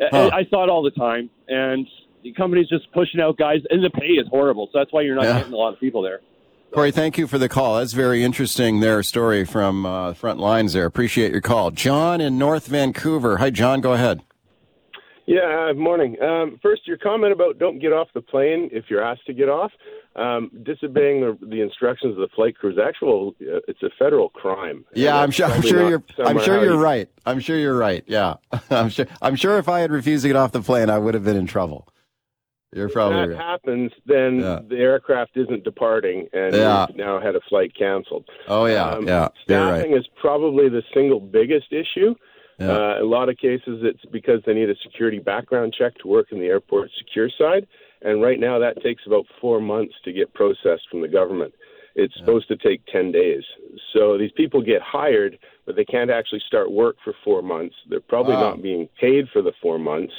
[0.00, 0.30] Huh.
[0.32, 1.86] I, I saw it all the time, and
[2.22, 4.68] the company's just pushing out guys, and the pay is horrible.
[4.72, 5.38] So that's why you're not yeah.
[5.38, 6.20] getting a lot of people there.
[6.72, 7.78] Corey, thank you for the call.
[7.78, 8.80] That's very interesting.
[8.80, 10.84] Their story from uh, front lines there.
[10.84, 13.38] Appreciate your call, John in North Vancouver.
[13.38, 13.80] Hi, John.
[13.80, 14.22] Go ahead.
[15.26, 16.16] Yeah, uh, morning.
[16.22, 19.48] Um, first, your comment about don't get off the plane if you're asked to get
[19.48, 19.70] off.
[20.18, 23.36] Um, disobeying the, the, instructions of the flight crew is actual.
[23.40, 24.84] Uh, it's a federal crime.
[24.92, 25.46] Yeah, I'm sure.
[25.46, 26.02] I'm sure you're.
[26.18, 26.80] I'm sure you're you...
[26.80, 27.08] right.
[27.24, 28.02] I'm sure you're right.
[28.06, 28.34] Yeah,
[28.70, 29.06] I'm sure.
[29.22, 31.36] I'm sure if I had refused to get off the plane, I would have been
[31.36, 31.86] in trouble.
[32.74, 33.44] You're probably if that right.
[33.44, 34.60] happens, then yeah.
[34.68, 36.86] the aircraft isn't departing, and yeah.
[36.88, 38.28] you've now had a flight canceled.
[38.48, 39.28] Oh yeah, um, yeah.
[39.44, 40.00] Staffing right.
[40.00, 42.14] is probably the single biggest issue.
[42.58, 42.72] Yeah.
[42.72, 46.32] Uh, a lot of cases, it's because they need a security background check to work
[46.32, 47.68] in the airport secure side,
[48.02, 51.54] and right now that takes about four months to get processed from the government.
[51.94, 52.20] It's yeah.
[52.24, 53.42] supposed to take 10 days.
[53.92, 57.74] So these people get hired, but they can't actually start work for four months.
[57.88, 58.50] They're probably wow.
[58.50, 60.12] not being paid for the four months,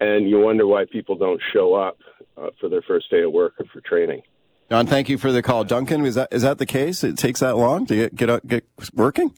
[0.00, 1.98] and you wonder why people don't show up
[2.36, 4.22] uh, for their first day of work or for training.
[4.70, 5.64] John, thank you for the call.
[5.64, 7.02] Duncan, is that is that the case?
[7.02, 9.32] It takes that long to get get, get working?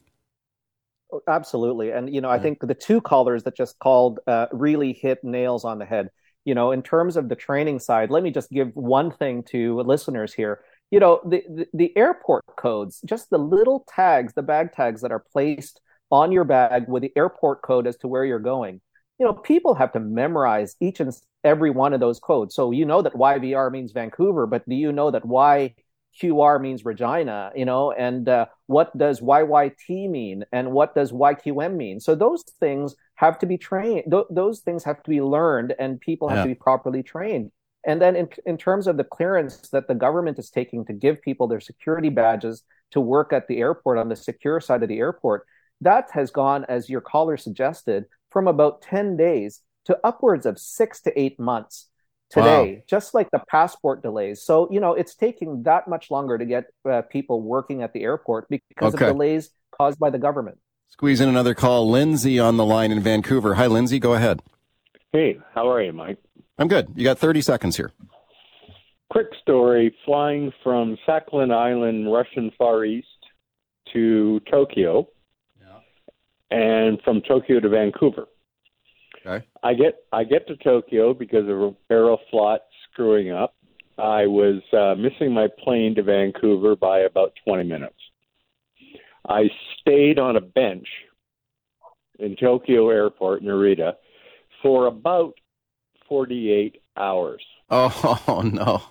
[1.11, 1.91] Oh, absolutely.
[1.91, 5.65] And, you know, I think the two callers that just called uh, really hit nails
[5.65, 6.09] on the head.
[6.45, 9.81] You know, in terms of the training side, let me just give one thing to
[9.81, 10.61] listeners here.
[10.89, 15.11] You know, the, the, the airport codes, just the little tags, the bag tags that
[15.11, 15.79] are placed
[16.11, 18.81] on your bag with the airport code as to where you're going.
[19.19, 22.55] You know, people have to memorize each and every one of those codes.
[22.55, 25.75] So you know that YVR means Vancouver, but do you know that Y
[26.19, 31.75] QR means Regina, you know, and uh, what does YYT mean and what does YQM
[31.75, 31.99] mean?
[31.99, 34.05] So those things have to be trained.
[34.09, 36.43] Th- those things have to be learned and people have yeah.
[36.43, 37.51] to be properly trained.
[37.85, 41.21] And then in, in terms of the clearance that the government is taking to give
[41.21, 44.97] people their security badges to work at the airport on the secure side of the
[44.97, 45.45] airport,
[45.81, 51.01] that has gone, as your caller suggested, from about 10 days to upwards of six
[51.01, 51.89] to eight months
[52.31, 52.81] today, wow.
[52.87, 54.41] just like the passport delays.
[54.43, 58.01] So, you know, it's taking that much longer to get uh, people working at the
[58.01, 59.07] airport because okay.
[59.07, 60.57] of delays caused by the government.
[60.91, 61.89] Squeeze in another call.
[61.89, 63.55] Lindsay on the line in Vancouver.
[63.55, 63.99] Hi, Lindsay.
[63.99, 64.41] Go ahead.
[65.11, 66.19] Hey, how are you, Mike?
[66.57, 66.93] I'm good.
[66.95, 67.91] You got 30 seconds here.
[69.09, 73.07] Quick story flying from Sakhalin Island, Russian Far East
[73.93, 75.07] to Tokyo,
[75.59, 76.57] yeah.
[76.57, 78.27] and from Tokyo to Vancouver.
[79.25, 79.45] Okay.
[79.63, 82.59] I get I get to Tokyo because of Aeroflot
[82.91, 83.55] screwing up.
[83.97, 87.95] I was uh, missing my plane to Vancouver by about 20 minutes.
[89.27, 90.87] I stayed on a bench
[92.19, 93.93] in Tokyo Airport, Narita,
[94.61, 95.33] for about
[96.07, 97.41] 48 hours.
[97.69, 98.83] Oh, no.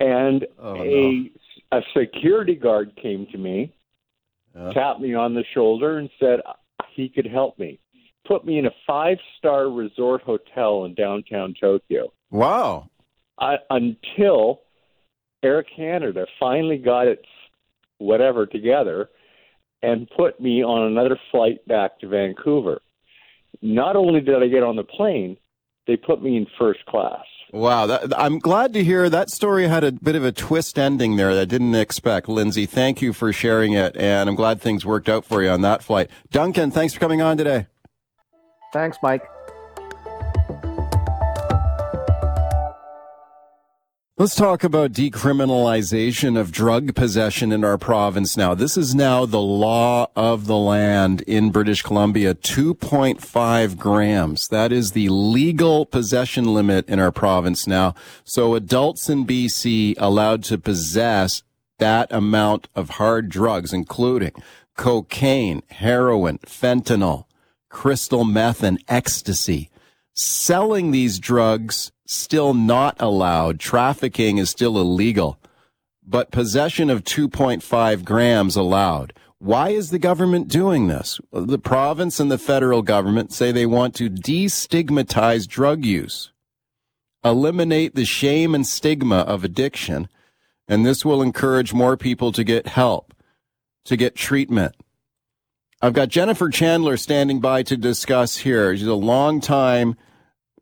[0.00, 1.30] And Oh, a,
[1.72, 3.72] a security guard came to me,
[4.54, 4.72] Yeah.
[4.72, 6.40] tapped me on the shoulder, and said
[6.94, 7.78] he could help me.
[8.26, 12.12] Put me in a five star resort hotel in downtown Tokyo.
[12.30, 12.88] Wow.
[13.38, 14.60] I, until
[15.42, 17.26] Air Canada finally got its
[17.98, 19.10] whatever together
[19.84, 22.80] and put me on another flight back to Vancouver.
[23.60, 25.36] Not only did I get on the plane,
[25.86, 27.24] they put me in first class.
[27.52, 31.16] Wow, that, I'm glad to hear that story had a bit of a twist ending
[31.16, 32.28] there that I didn't expect.
[32.28, 35.60] Lindsay, thank you for sharing it, and I'm glad things worked out for you on
[35.60, 36.10] that flight.
[36.30, 37.66] Duncan, thanks for coming on today.
[38.72, 39.22] Thanks, Mike.
[44.16, 48.54] Let's talk about decriminalization of drug possession in our province now.
[48.54, 54.46] This is now the law of the land in British Columbia 2.5 grams.
[54.46, 57.96] That is the legal possession limit in our province now.
[58.22, 61.42] So adults in BC allowed to possess
[61.78, 64.34] that amount of hard drugs, including
[64.76, 67.24] cocaine, heroin, fentanyl,
[67.68, 69.70] crystal meth, and ecstasy
[70.14, 73.60] selling these drugs still not allowed.
[73.60, 75.38] Trafficking is still illegal,
[76.06, 79.12] but possession of 2.5 grams allowed.
[79.38, 81.20] Why is the government doing this?
[81.32, 86.32] The province and the federal government say they want to destigmatize drug use,
[87.22, 90.08] eliminate the shame and stigma of addiction,
[90.66, 93.12] and this will encourage more people to get help,
[93.84, 94.74] to get treatment.
[95.84, 98.74] I've got Jennifer Chandler standing by to discuss here.
[98.74, 99.96] She's a long time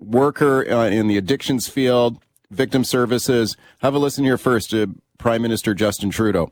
[0.00, 2.18] worker uh, in the addictions field,
[2.50, 3.56] victim services.
[3.82, 6.50] Have a listen here first to Prime Minister Justin Trudeau.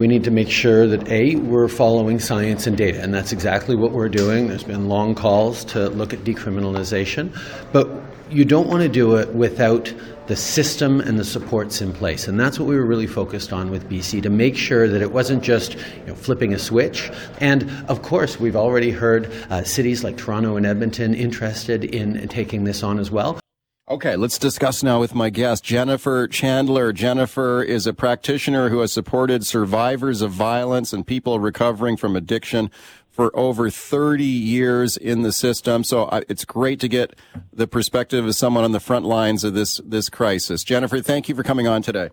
[0.00, 3.76] We need to make sure that A, we're following science and data, and that's exactly
[3.76, 4.48] what we're doing.
[4.48, 7.32] There's been long calls to look at decriminalization,
[7.70, 7.88] but
[8.28, 9.94] you don't want to do it without
[10.26, 12.26] the system and the supports in place.
[12.28, 15.12] And that's what we were really focused on with BC to make sure that it
[15.12, 17.10] wasn't just you know, flipping a switch.
[17.40, 22.64] And of course, we've already heard uh, cities like Toronto and Edmonton interested in taking
[22.64, 23.38] this on as well.
[23.86, 26.90] Okay, let's discuss now with my guest, Jennifer Chandler.
[26.90, 32.70] Jennifer is a practitioner who has supported survivors of violence and people recovering from addiction
[33.14, 35.84] for over 30 years in the system.
[35.84, 37.14] So uh, it's great to get
[37.52, 40.64] the perspective of someone on the front lines of this, this crisis.
[40.64, 42.10] Jennifer, thank you for coming on today.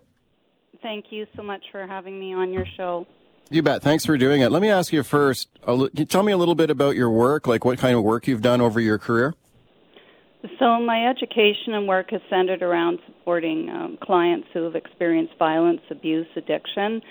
[0.80, 3.06] Thank you so much for having me on your show.
[3.50, 3.82] You bet.
[3.82, 4.52] Thanks for doing it.
[4.52, 6.94] Let me ask you first, a li- can you tell me a little bit about
[6.94, 9.34] your work, like what kind of work you've done over your career?
[10.58, 15.82] So, my education and work is centered around supporting um, clients who have experienced violence,
[15.90, 17.02] abuse, addiction.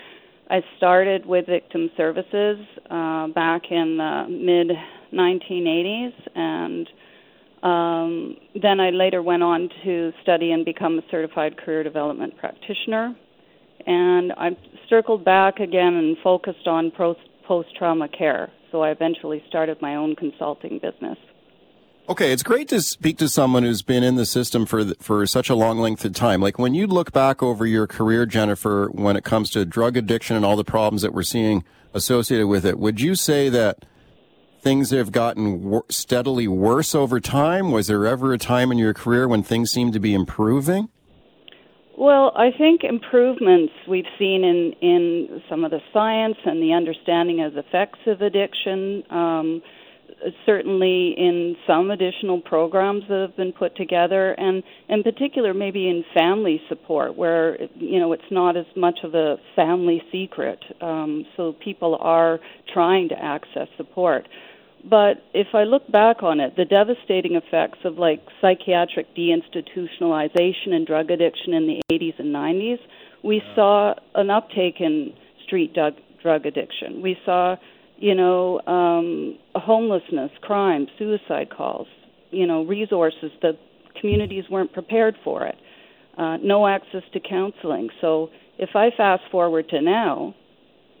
[0.52, 2.58] I started with victim services
[2.90, 4.76] uh, back in the mid
[5.10, 6.88] 1980s, and
[7.62, 13.16] um, then I later went on to study and become a certified career development practitioner.
[13.86, 14.50] And I
[14.90, 18.52] circled back again and focused on post trauma care.
[18.72, 21.16] So I eventually started my own consulting business.
[22.08, 25.48] Okay, it's great to speak to someone who's been in the system for for such
[25.48, 26.40] a long length of time.
[26.40, 30.34] Like when you look back over your career, Jennifer, when it comes to drug addiction
[30.34, 31.62] and all the problems that we're seeing
[31.94, 33.84] associated with it, would you say that
[34.60, 37.70] things have gotten wor- steadily worse over time?
[37.70, 40.88] Was there ever a time in your career when things seemed to be improving?
[41.96, 47.42] Well, I think improvements we've seen in in some of the science and the understanding
[47.42, 49.04] of the effects of addiction.
[49.08, 49.62] Um,
[50.46, 56.04] certainly in some additional programs that have been put together and in particular maybe in
[56.14, 60.58] family support where you know it's not as much of a family secret.
[60.80, 62.38] Um, so people are
[62.72, 64.28] trying to access support.
[64.84, 70.86] But if i look back on it the devastating effects of like psychiatric deinstitutionalization and
[70.86, 72.78] drug addiction in the 80s and 90s
[73.22, 75.12] we saw an uptake in
[75.44, 77.02] street drug drug addiction.
[77.02, 77.56] We saw
[77.98, 81.86] you know, um, homelessness, crime, suicide calls,
[82.30, 83.58] you know, resources that
[84.00, 85.56] communities weren't prepared for it,
[86.18, 87.88] uh, no access to counseling.
[88.00, 90.34] So if I fast forward to now,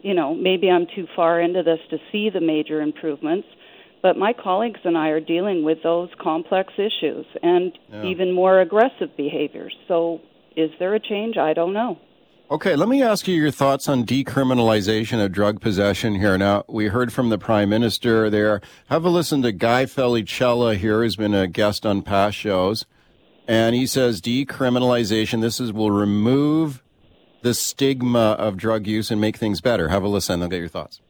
[0.02, 3.46] you know, maybe I'm too far into this to see the major improvements,
[4.02, 8.04] but my colleagues and I are dealing with those complex issues and Yeah.
[8.04, 9.74] even more aggressive behaviors.
[9.86, 10.20] So
[10.56, 11.38] is there a change?
[11.38, 11.98] I don't know.
[12.50, 16.36] Okay, let me ask you your thoughts on decriminalization of drug possession here.
[16.36, 18.60] Now, we heard from the Prime Minister there.
[18.88, 22.84] Have a listen to Guy Felicella here, who's been a guest on past shows.
[23.48, 25.40] and he says decriminalization.
[25.40, 26.82] This is will remove
[27.42, 29.88] the stigma of drug use and make things better.
[29.88, 30.38] Have a listen.
[30.40, 31.00] They'll get your thoughts.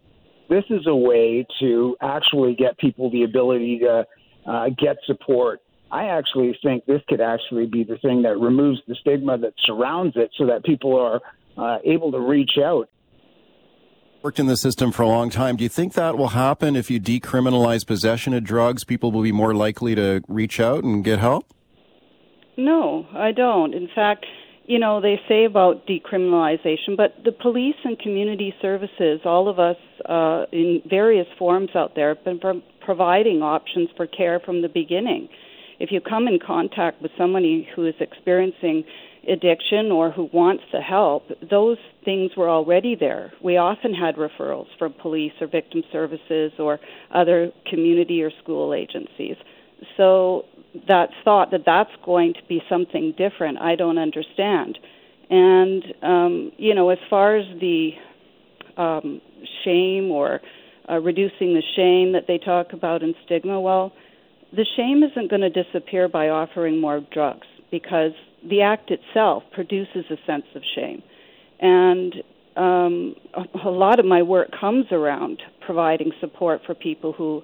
[0.49, 4.07] This is a way to actually get people the ability to
[4.47, 5.61] uh, get support.
[5.93, 10.17] I actually think this could actually be the thing that removes the stigma that surrounds
[10.17, 11.21] it so that people are
[11.59, 12.89] uh, able to reach out.
[14.23, 15.57] Worked in the system for a long time.
[15.57, 18.85] Do you think that will happen if you decriminalize possession of drugs?
[18.85, 21.53] People will be more likely to reach out and get help?
[22.57, 23.75] No, I don't.
[23.75, 24.25] In fact,
[24.65, 29.77] you know, they say about decriminalization, but the police and community services, all of us
[30.09, 34.69] uh, in various forms out there, have been pro- providing options for care from the
[34.69, 35.29] beginning.
[35.83, 38.85] If you come in contact with somebody who is experiencing
[39.29, 43.33] addiction or who wants to help, those things were already there.
[43.43, 46.79] We often had referrals from police or victim services or
[47.13, 49.35] other community or school agencies.
[49.97, 50.45] So
[50.87, 54.79] that thought that that's going to be something different, I don't understand.
[55.31, 57.91] And um, you know, as far as the
[58.77, 59.21] um,
[59.65, 60.41] shame or
[60.89, 63.93] uh, reducing the shame that they talk about in stigma, well,
[64.55, 68.13] the shame isn't going to disappear by offering more drugs because
[68.49, 71.03] the act itself produces a sense of shame.
[71.61, 72.15] And
[72.57, 77.43] um, a, a lot of my work comes around providing support for people who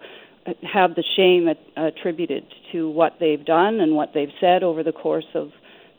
[0.70, 5.26] have the shame attributed to what they've done and what they've said over the course
[5.34, 5.50] of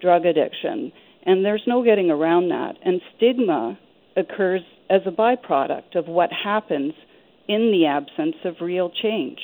[0.02, 0.92] drug addiction.
[1.26, 2.76] And there's no getting around that.
[2.84, 3.78] And stigma
[4.16, 6.94] occurs as a byproduct of what happens
[7.48, 9.40] in the absence of real change.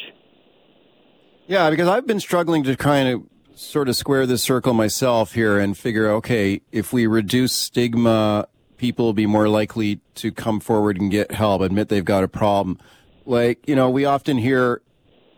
[1.47, 3.23] Yeah, because I've been struggling to kind of
[3.55, 9.05] sort of square this circle myself here and figure, okay, if we reduce stigma, people
[9.05, 12.77] will be more likely to come forward and get help, admit they've got a problem.
[13.25, 14.81] Like, you know, we often hear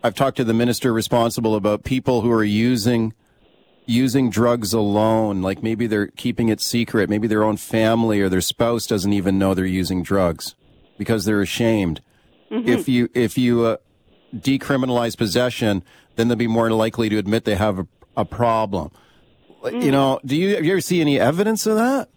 [0.02, 3.14] I've talked to the minister responsible about people who are using
[3.86, 5.42] using drugs alone.
[5.42, 7.08] Like maybe they're keeping it secret.
[7.08, 10.54] Maybe their own family or their spouse doesn't even know they're using drugs
[10.98, 12.00] because they're ashamed.
[12.50, 12.68] Mm-hmm.
[12.68, 13.76] If you if you uh,
[14.34, 15.82] decriminalize possession,
[16.16, 18.90] then they'll be more likely to admit they have a, a problem.
[19.62, 19.82] Mm.
[19.82, 22.08] You know, do you, you ever see any evidence of that?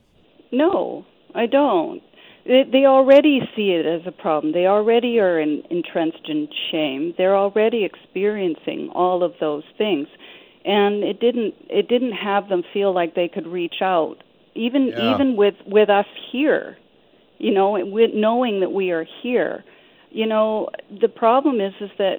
[0.51, 2.01] No, I don't.
[2.45, 4.53] They, they already see it as a problem.
[4.53, 7.13] They already are in, entrenched in shame.
[7.17, 10.07] They're already experiencing all of those things,
[10.65, 14.17] and it didn't it didn't have them feel like they could reach out,
[14.55, 15.13] even yeah.
[15.13, 16.77] even with with us here,
[17.37, 19.63] you know, with knowing that we are here.
[20.11, 20.69] You know,
[21.01, 22.17] the problem is is that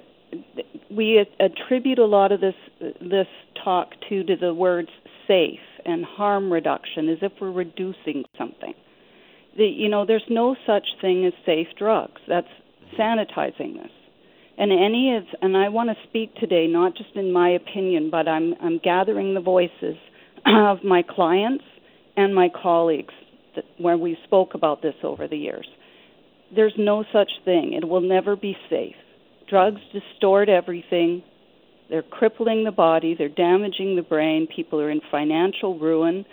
[0.89, 2.55] we attribute a lot of this
[3.01, 3.27] this
[3.63, 4.89] talk to to the words
[5.27, 8.73] safe and harm reduction as if we're reducing something
[9.57, 12.21] the, you know, there's no such thing as safe drugs.
[12.27, 12.47] That's
[12.97, 13.91] sanitizing this.
[14.57, 18.27] And any of, and I want to speak today, not just in my opinion, but
[18.27, 19.95] I'm I'm gathering the voices
[20.45, 21.63] of my clients
[22.15, 23.13] and my colleagues
[23.55, 25.67] that, where we spoke about this over the years.
[26.55, 27.73] There's no such thing.
[27.73, 28.95] It will never be safe.
[29.49, 31.23] Drugs distort everything.
[31.89, 33.15] They're crippling the body.
[33.17, 34.47] They're damaging the brain.
[34.53, 36.25] People are in financial ruin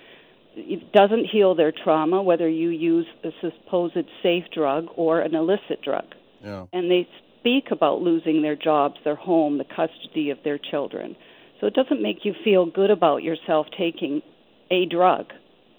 [0.56, 5.82] it doesn't heal their trauma, whether you use a supposed safe drug or an illicit
[5.82, 6.14] drug.
[6.42, 6.66] Yeah.
[6.72, 7.08] And they
[7.38, 11.16] speak about losing their jobs, their home, the custody of their children.
[11.60, 14.22] So it doesn't make you feel good about yourself taking
[14.70, 15.26] a drug.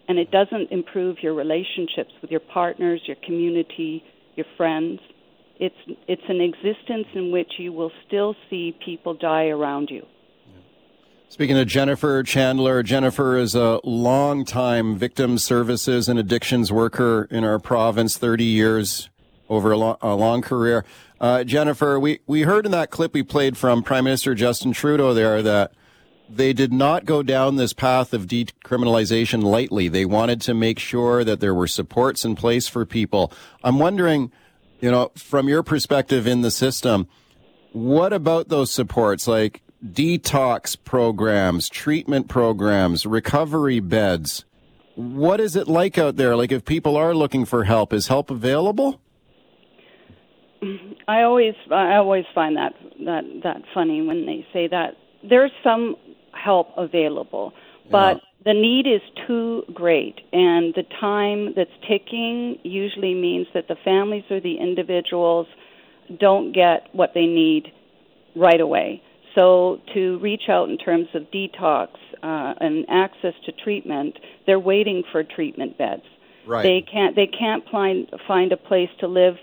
[0.07, 4.03] And it doesn't improve your relationships with your partners, your community,
[4.35, 4.99] your friends.
[5.59, 5.75] It's
[6.07, 10.05] it's an existence in which you will still see people die around you.
[11.29, 17.57] Speaking of Jennifer Chandler, Jennifer is a long-time victim services and addictions worker in our
[17.57, 19.09] province, 30 years
[19.47, 20.83] over a long, a long career.
[21.21, 25.13] Uh, Jennifer, we, we heard in that clip we played from Prime Minister Justin Trudeau
[25.13, 25.71] there that
[26.35, 29.87] they did not go down this path of decriminalization lightly.
[29.87, 33.31] They wanted to make sure that there were supports in place for people.
[33.63, 34.31] I'm wondering,
[34.79, 37.07] you know, from your perspective in the system,
[37.73, 39.27] what about those supports?
[39.27, 44.45] Like, detox programs, treatment programs, recovery beds.
[44.95, 46.35] What is it like out there?
[46.35, 49.01] Like, if people are looking for help, is help available?
[51.07, 52.73] I always, I always find that
[53.05, 54.95] that that funny when they say that.
[55.23, 55.95] There's some
[56.43, 57.53] help available,
[57.89, 58.21] but yeah.
[58.45, 64.23] the need is too great, and the time that's ticking usually means that the families
[64.29, 65.47] or the individuals
[66.19, 67.67] don't get what they need
[68.35, 69.01] right away.
[69.35, 71.87] So to reach out in terms of detox
[72.21, 76.03] uh, and access to treatment, they're waiting for treatment beds.
[76.45, 76.63] Right.
[76.63, 79.35] They can't they can't find find a place to live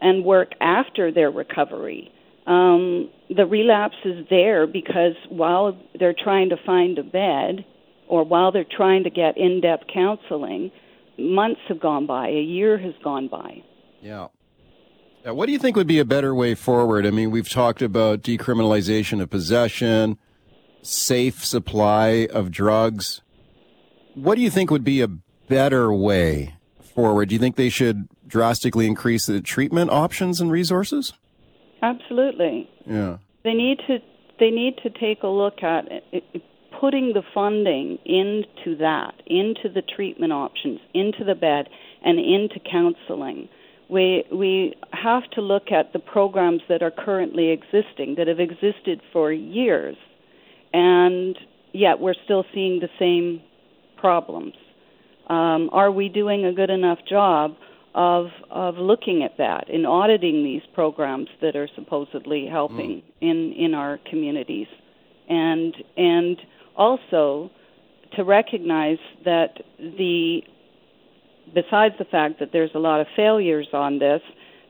[0.00, 2.12] and work after their recovery.
[2.46, 7.64] Um, the relapse is there because while they're trying to find a bed
[8.08, 10.70] or while they're trying to get in depth counseling,
[11.18, 13.62] months have gone by, a year has gone by.
[14.00, 14.28] Yeah.
[15.24, 17.06] Now, what do you think would be a better way forward?
[17.06, 20.18] I mean, we've talked about decriminalization of possession,
[20.82, 23.20] safe supply of drugs.
[24.14, 26.56] What do you think would be a better way
[26.94, 27.28] forward?
[27.28, 31.12] Do you think they should drastically increase the treatment options and resources?
[31.82, 32.68] Absolutely.
[32.86, 33.18] Yeah.
[33.44, 33.98] They need to
[34.38, 36.42] they need to take a look at it, it,
[36.80, 41.68] putting the funding into that, into the treatment options, into the bed,
[42.04, 43.48] and into counseling.
[43.88, 49.00] We we have to look at the programs that are currently existing that have existed
[49.12, 49.96] for years,
[50.72, 51.36] and
[51.72, 53.42] yet we're still seeing the same
[53.96, 54.54] problems.
[55.28, 57.54] Um, are we doing a good enough job
[57.94, 63.02] of of looking at that and auditing these programs that are supposedly helping mm.
[63.20, 64.68] in in our communities.
[65.28, 66.36] And and
[66.76, 67.50] also
[68.16, 70.42] to recognize that the
[71.54, 74.22] besides the fact that there's a lot of failures on this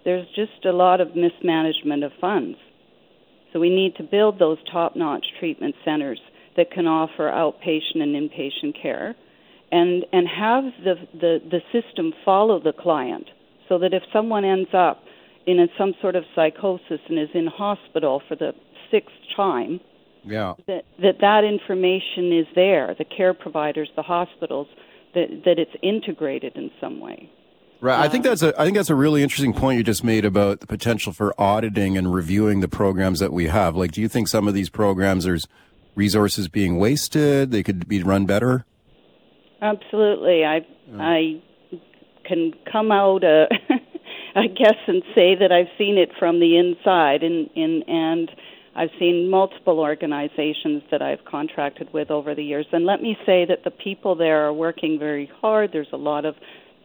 [0.05, 2.59] there's just a lot of mismanagement of funds.
[3.53, 6.21] So we need to build those top-notch treatment centers
[6.57, 9.15] that can offer outpatient and inpatient care
[9.73, 13.29] and and have the, the the system follow the client
[13.69, 15.03] so that if someone ends up
[15.47, 18.53] in a, some sort of psychosis and is in hospital for the
[18.91, 19.81] sixth time
[20.25, 24.69] yeah that that that information is there the care providers the hospitals
[25.15, 27.29] that that it's integrated in some way
[27.81, 27.99] Right.
[27.99, 30.25] I think um, that's a I think that's a really interesting point you just made
[30.25, 33.75] about the potential for auditing and reviewing the programs that we have.
[33.75, 35.49] Like do you think some of these programs there's
[35.97, 38.65] resources being wasted, they could be run better?
[39.63, 40.45] Absolutely.
[40.45, 40.67] I
[40.99, 41.41] I
[42.25, 43.47] can come out uh,
[44.35, 48.31] I guess and say that I've seen it from the inside and in and
[48.75, 53.45] I've seen multiple organizations that I've contracted with over the years and let me say
[53.45, 55.71] that the people there are working very hard.
[55.73, 56.35] There's a lot of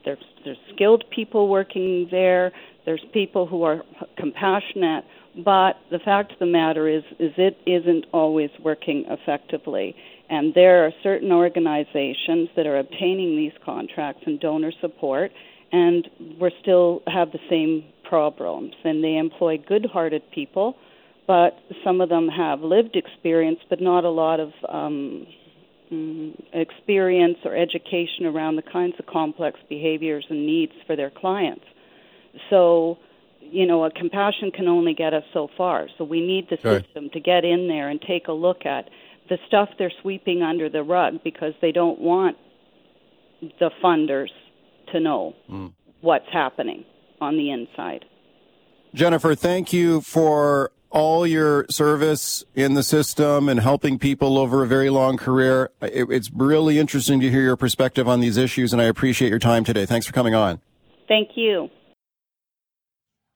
[0.06, 2.52] there's there's skilled people working there.
[2.86, 3.82] There's people who are
[4.18, 5.04] compassionate,
[5.44, 9.96] but the fact of the matter is is it isn't always working effectively
[10.30, 15.32] and there are certain organizations that are obtaining these contracts and donor support,
[15.72, 16.08] and
[16.40, 18.74] we still have the same problems.
[18.84, 20.76] And they employ good-hearted people,
[21.28, 25.28] but some of them have lived experience, but not a lot of um,
[25.92, 31.66] mm, experience or education around the kinds of complex behaviors and needs for their clients.
[32.50, 32.98] So,
[33.42, 35.88] you know, a compassion can only get us so far.
[35.98, 36.82] So we need the Sure.
[36.82, 38.90] system to get in there and take a look at
[39.30, 42.38] the stuff they're sweeping under the rug because they don't want
[43.60, 44.30] the funders
[44.92, 45.74] to know Mm.
[46.02, 46.86] what's happening
[47.22, 48.06] on the inside.
[48.94, 54.68] Jennifer, thank you for all your service in the system and helping people over a
[54.68, 55.70] very long career.
[55.82, 59.40] It, it's really interesting to hear your perspective on these issues, and I appreciate your
[59.40, 59.86] time today.
[59.86, 60.62] Thanks for coming on.
[61.08, 61.70] Thank you.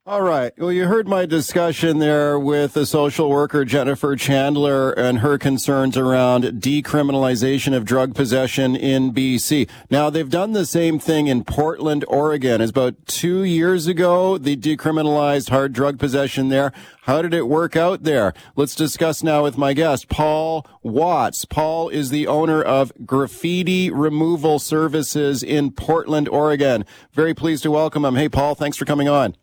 [0.04, 0.52] All right.
[0.58, 5.96] Well, you heard my discussion there with the social worker Jennifer Chandler and her concerns
[5.96, 9.70] around decriminalization of drug possession in BC.
[9.92, 12.62] Now, they've done the same thing in Portland, Oregon.
[12.62, 16.74] It's about two years ago, they decriminalized hard drug possession there.
[17.04, 18.34] How did it work out there?
[18.56, 21.46] Let's discuss now with my guest, Paul Watts.
[21.46, 26.86] Paul is the owner of Graffiti Removal Services in Portland, Oregon.
[27.14, 28.16] Very pleased to welcome him.
[28.16, 29.36] Hey, Paul, thanks for coming on.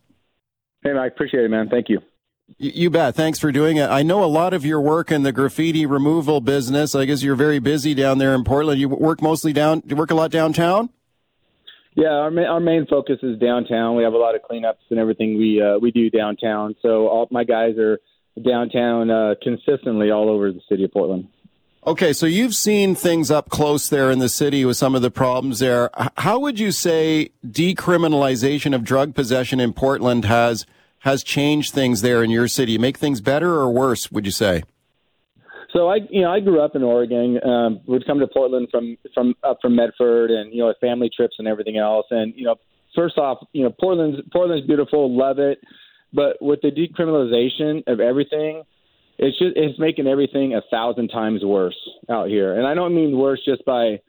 [0.81, 1.69] Hey, I appreciate it, man.
[1.69, 1.99] Thank you.
[2.57, 3.15] You bet.
[3.15, 3.89] Thanks for doing it.
[3.89, 6.95] I know a lot of your work in the graffiti removal business.
[6.95, 8.79] I guess you're very busy down there in Portland.
[8.79, 9.83] You work mostly down.
[9.85, 10.89] You work a lot downtown.
[11.95, 13.95] Yeah, our ma- our main focus is downtown.
[13.95, 16.75] We have a lot of cleanups and everything we uh, we do downtown.
[16.81, 17.99] So all my guys are
[18.43, 21.27] downtown uh, consistently all over the city of Portland.
[21.89, 25.09] Okay, so you've seen things up close there in the city with some of the
[25.09, 25.89] problems there.
[26.19, 30.67] How would you say decriminalization of drug possession in Portland has
[30.99, 32.77] has changed things there in your city?
[32.77, 34.11] Make things better or worse?
[34.11, 34.61] Would you say?
[35.73, 37.39] So I, you know, I grew up in Oregon.
[37.43, 41.37] Um, would come to Portland from from up from Medford, and you know, family trips
[41.39, 42.05] and everything else.
[42.11, 42.57] And you know,
[42.95, 45.57] first off, you know, Portland's Portland's beautiful, love it.
[46.13, 48.61] But with the decriminalization of everything,
[49.19, 51.77] it's just it's making everything a thousand times worse
[52.09, 52.55] out here.
[52.57, 53.99] And I don't mean worse just by,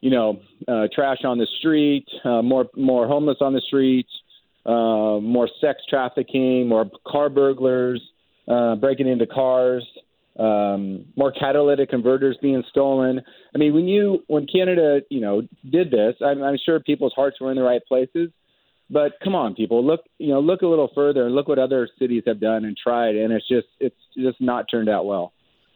[0.00, 4.10] you know, uh, trash on the street, uh, more more homeless on the streets,
[4.66, 8.02] uh, more sex trafficking, more car burglars,
[8.46, 9.84] uh, breaking into cars
[10.38, 13.20] um, more catalytic converters being stolen.
[13.54, 17.40] I mean, when you when Canada, you know, did this, I'm, I'm sure people's hearts
[17.40, 18.30] were in the right places,
[18.90, 21.88] But come on, people, look you know look a little further and look what other
[21.98, 25.32] cities have done and tried, and it's just it's just not turned out well.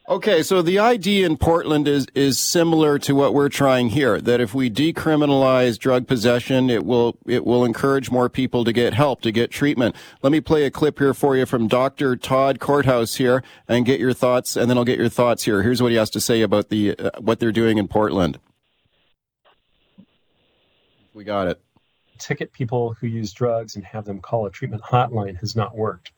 [0.08, 4.20] Okay, so the idea in Portland is is similar to what we're trying here.
[4.20, 8.94] That if we decriminalize drug possession, it will it will encourage more people to get
[8.94, 9.94] help, to get treatment.
[10.20, 12.16] Let me play a clip here for you from Dr.
[12.16, 15.62] Todd Korthuis here, and get your thoughts, and then I'll get your thoughts here.
[15.62, 18.40] Here's what he has to say about the uh, what they're doing in Portland.
[21.14, 21.60] We got it.
[22.22, 26.12] Ticket people who use drugs and have them call a treatment hotline has not worked.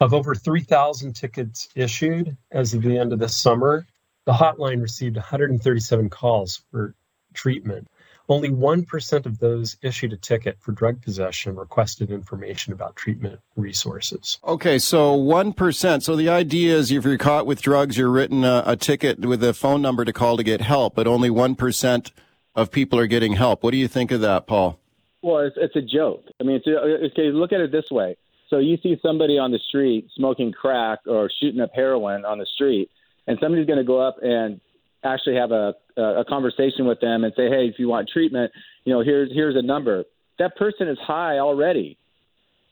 [0.00, 3.86] Of over 3,000 tickets issued as of the end of this summer,
[4.26, 6.94] the hotline received 137 calls for
[7.32, 7.88] treatment.
[8.28, 14.38] Only 1% of those issued a ticket for drug possession requested information about treatment resources.
[14.44, 16.02] Okay, so 1%.
[16.02, 19.42] So the idea is if you're caught with drugs, you're written a, a ticket with
[19.42, 22.10] a phone number to call to get help, but only 1%
[22.54, 23.62] of people are getting help.
[23.62, 24.78] What do you think of that, Paul?
[25.26, 26.24] Well, it's, it's a joke.
[26.40, 28.16] I mean, it's, okay, look at it this way.
[28.48, 32.46] So you see somebody on the street smoking crack or shooting up heroin on the
[32.46, 32.90] street,
[33.26, 34.60] and somebody's going to go up and
[35.02, 38.52] actually have a, a conversation with them and say, "Hey, if you want treatment,
[38.84, 40.04] you know, here's here's a number."
[40.38, 41.98] That person is high already.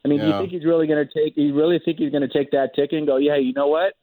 [0.04, 0.26] I mean, yeah.
[0.26, 1.36] do you think he's really going to take?
[1.36, 3.94] You really think he's going to take that ticket and go, "Yeah, you know what?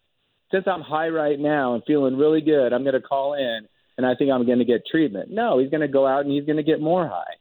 [0.51, 3.65] Since I'm high right now and feeling really good, I'm going to call in
[3.97, 6.33] and I think I'm going to get treatment." No, he's going to go out and
[6.33, 7.35] he's going to get more high.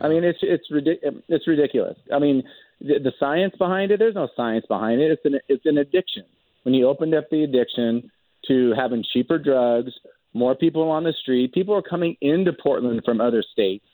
[0.00, 1.22] I mean, it's it's ridiculous.
[1.28, 1.96] It's ridiculous.
[2.12, 2.42] I mean,
[2.80, 5.10] the, the science behind it, there's no science behind it.
[5.10, 6.24] It's an it's an addiction.
[6.64, 8.10] When you opened up the addiction
[8.48, 9.92] to having cheaper drugs,
[10.34, 13.84] more people on the street, people are coming into Portland from other states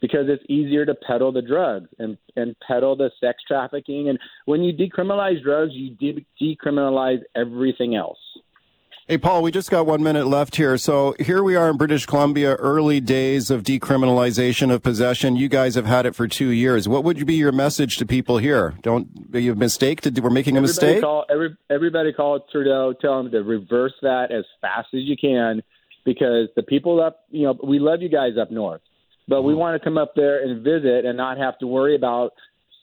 [0.00, 4.08] because it's easier to peddle the drugs and and peddle the sex trafficking.
[4.08, 8.18] And when you decriminalize drugs, you de- decriminalize everything else.
[9.08, 10.76] Hey, Paul, we just got one minute left here.
[10.76, 15.36] So here we are in British Columbia, early days of decriminalization of possession.
[15.36, 16.88] You guys have had it for two years.
[16.88, 18.74] What would be your message to people here?
[18.82, 20.00] Don't you mistake?
[20.00, 21.02] To, we're making a everybody mistake.
[21.02, 22.94] Call, every, everybody call Trudeau.
[23.00, 25.62] Tell him to reverse that as fast as you can,
[26.04, 28.80] because the people up, you know, we love you guys up north,
[29.28, 29.60] but we mm-hmm.
[29.60, 32.32] want to come up there and visit and not have to worry about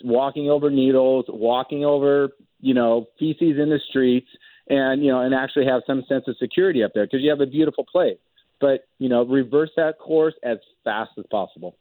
[0.05, 2.30] walking over needles, walking over,
[2.61, 4.30] you know, feces in the streets
[4.70, 7.41] and you know and actually have some sense of security up there because you have
[7.41, 8.18] a beautiful place.
[8.59, 11.76] But you know reverse that course as fast as possible.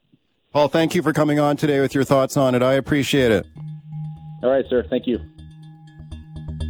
[0.51, 2.61] Paul thank you for coming on today with your thoughts on it.
[2.61, 3.45] I appreciate it.
[4.43, 4.85] All right sir.
[4.89, 5.19] Thank you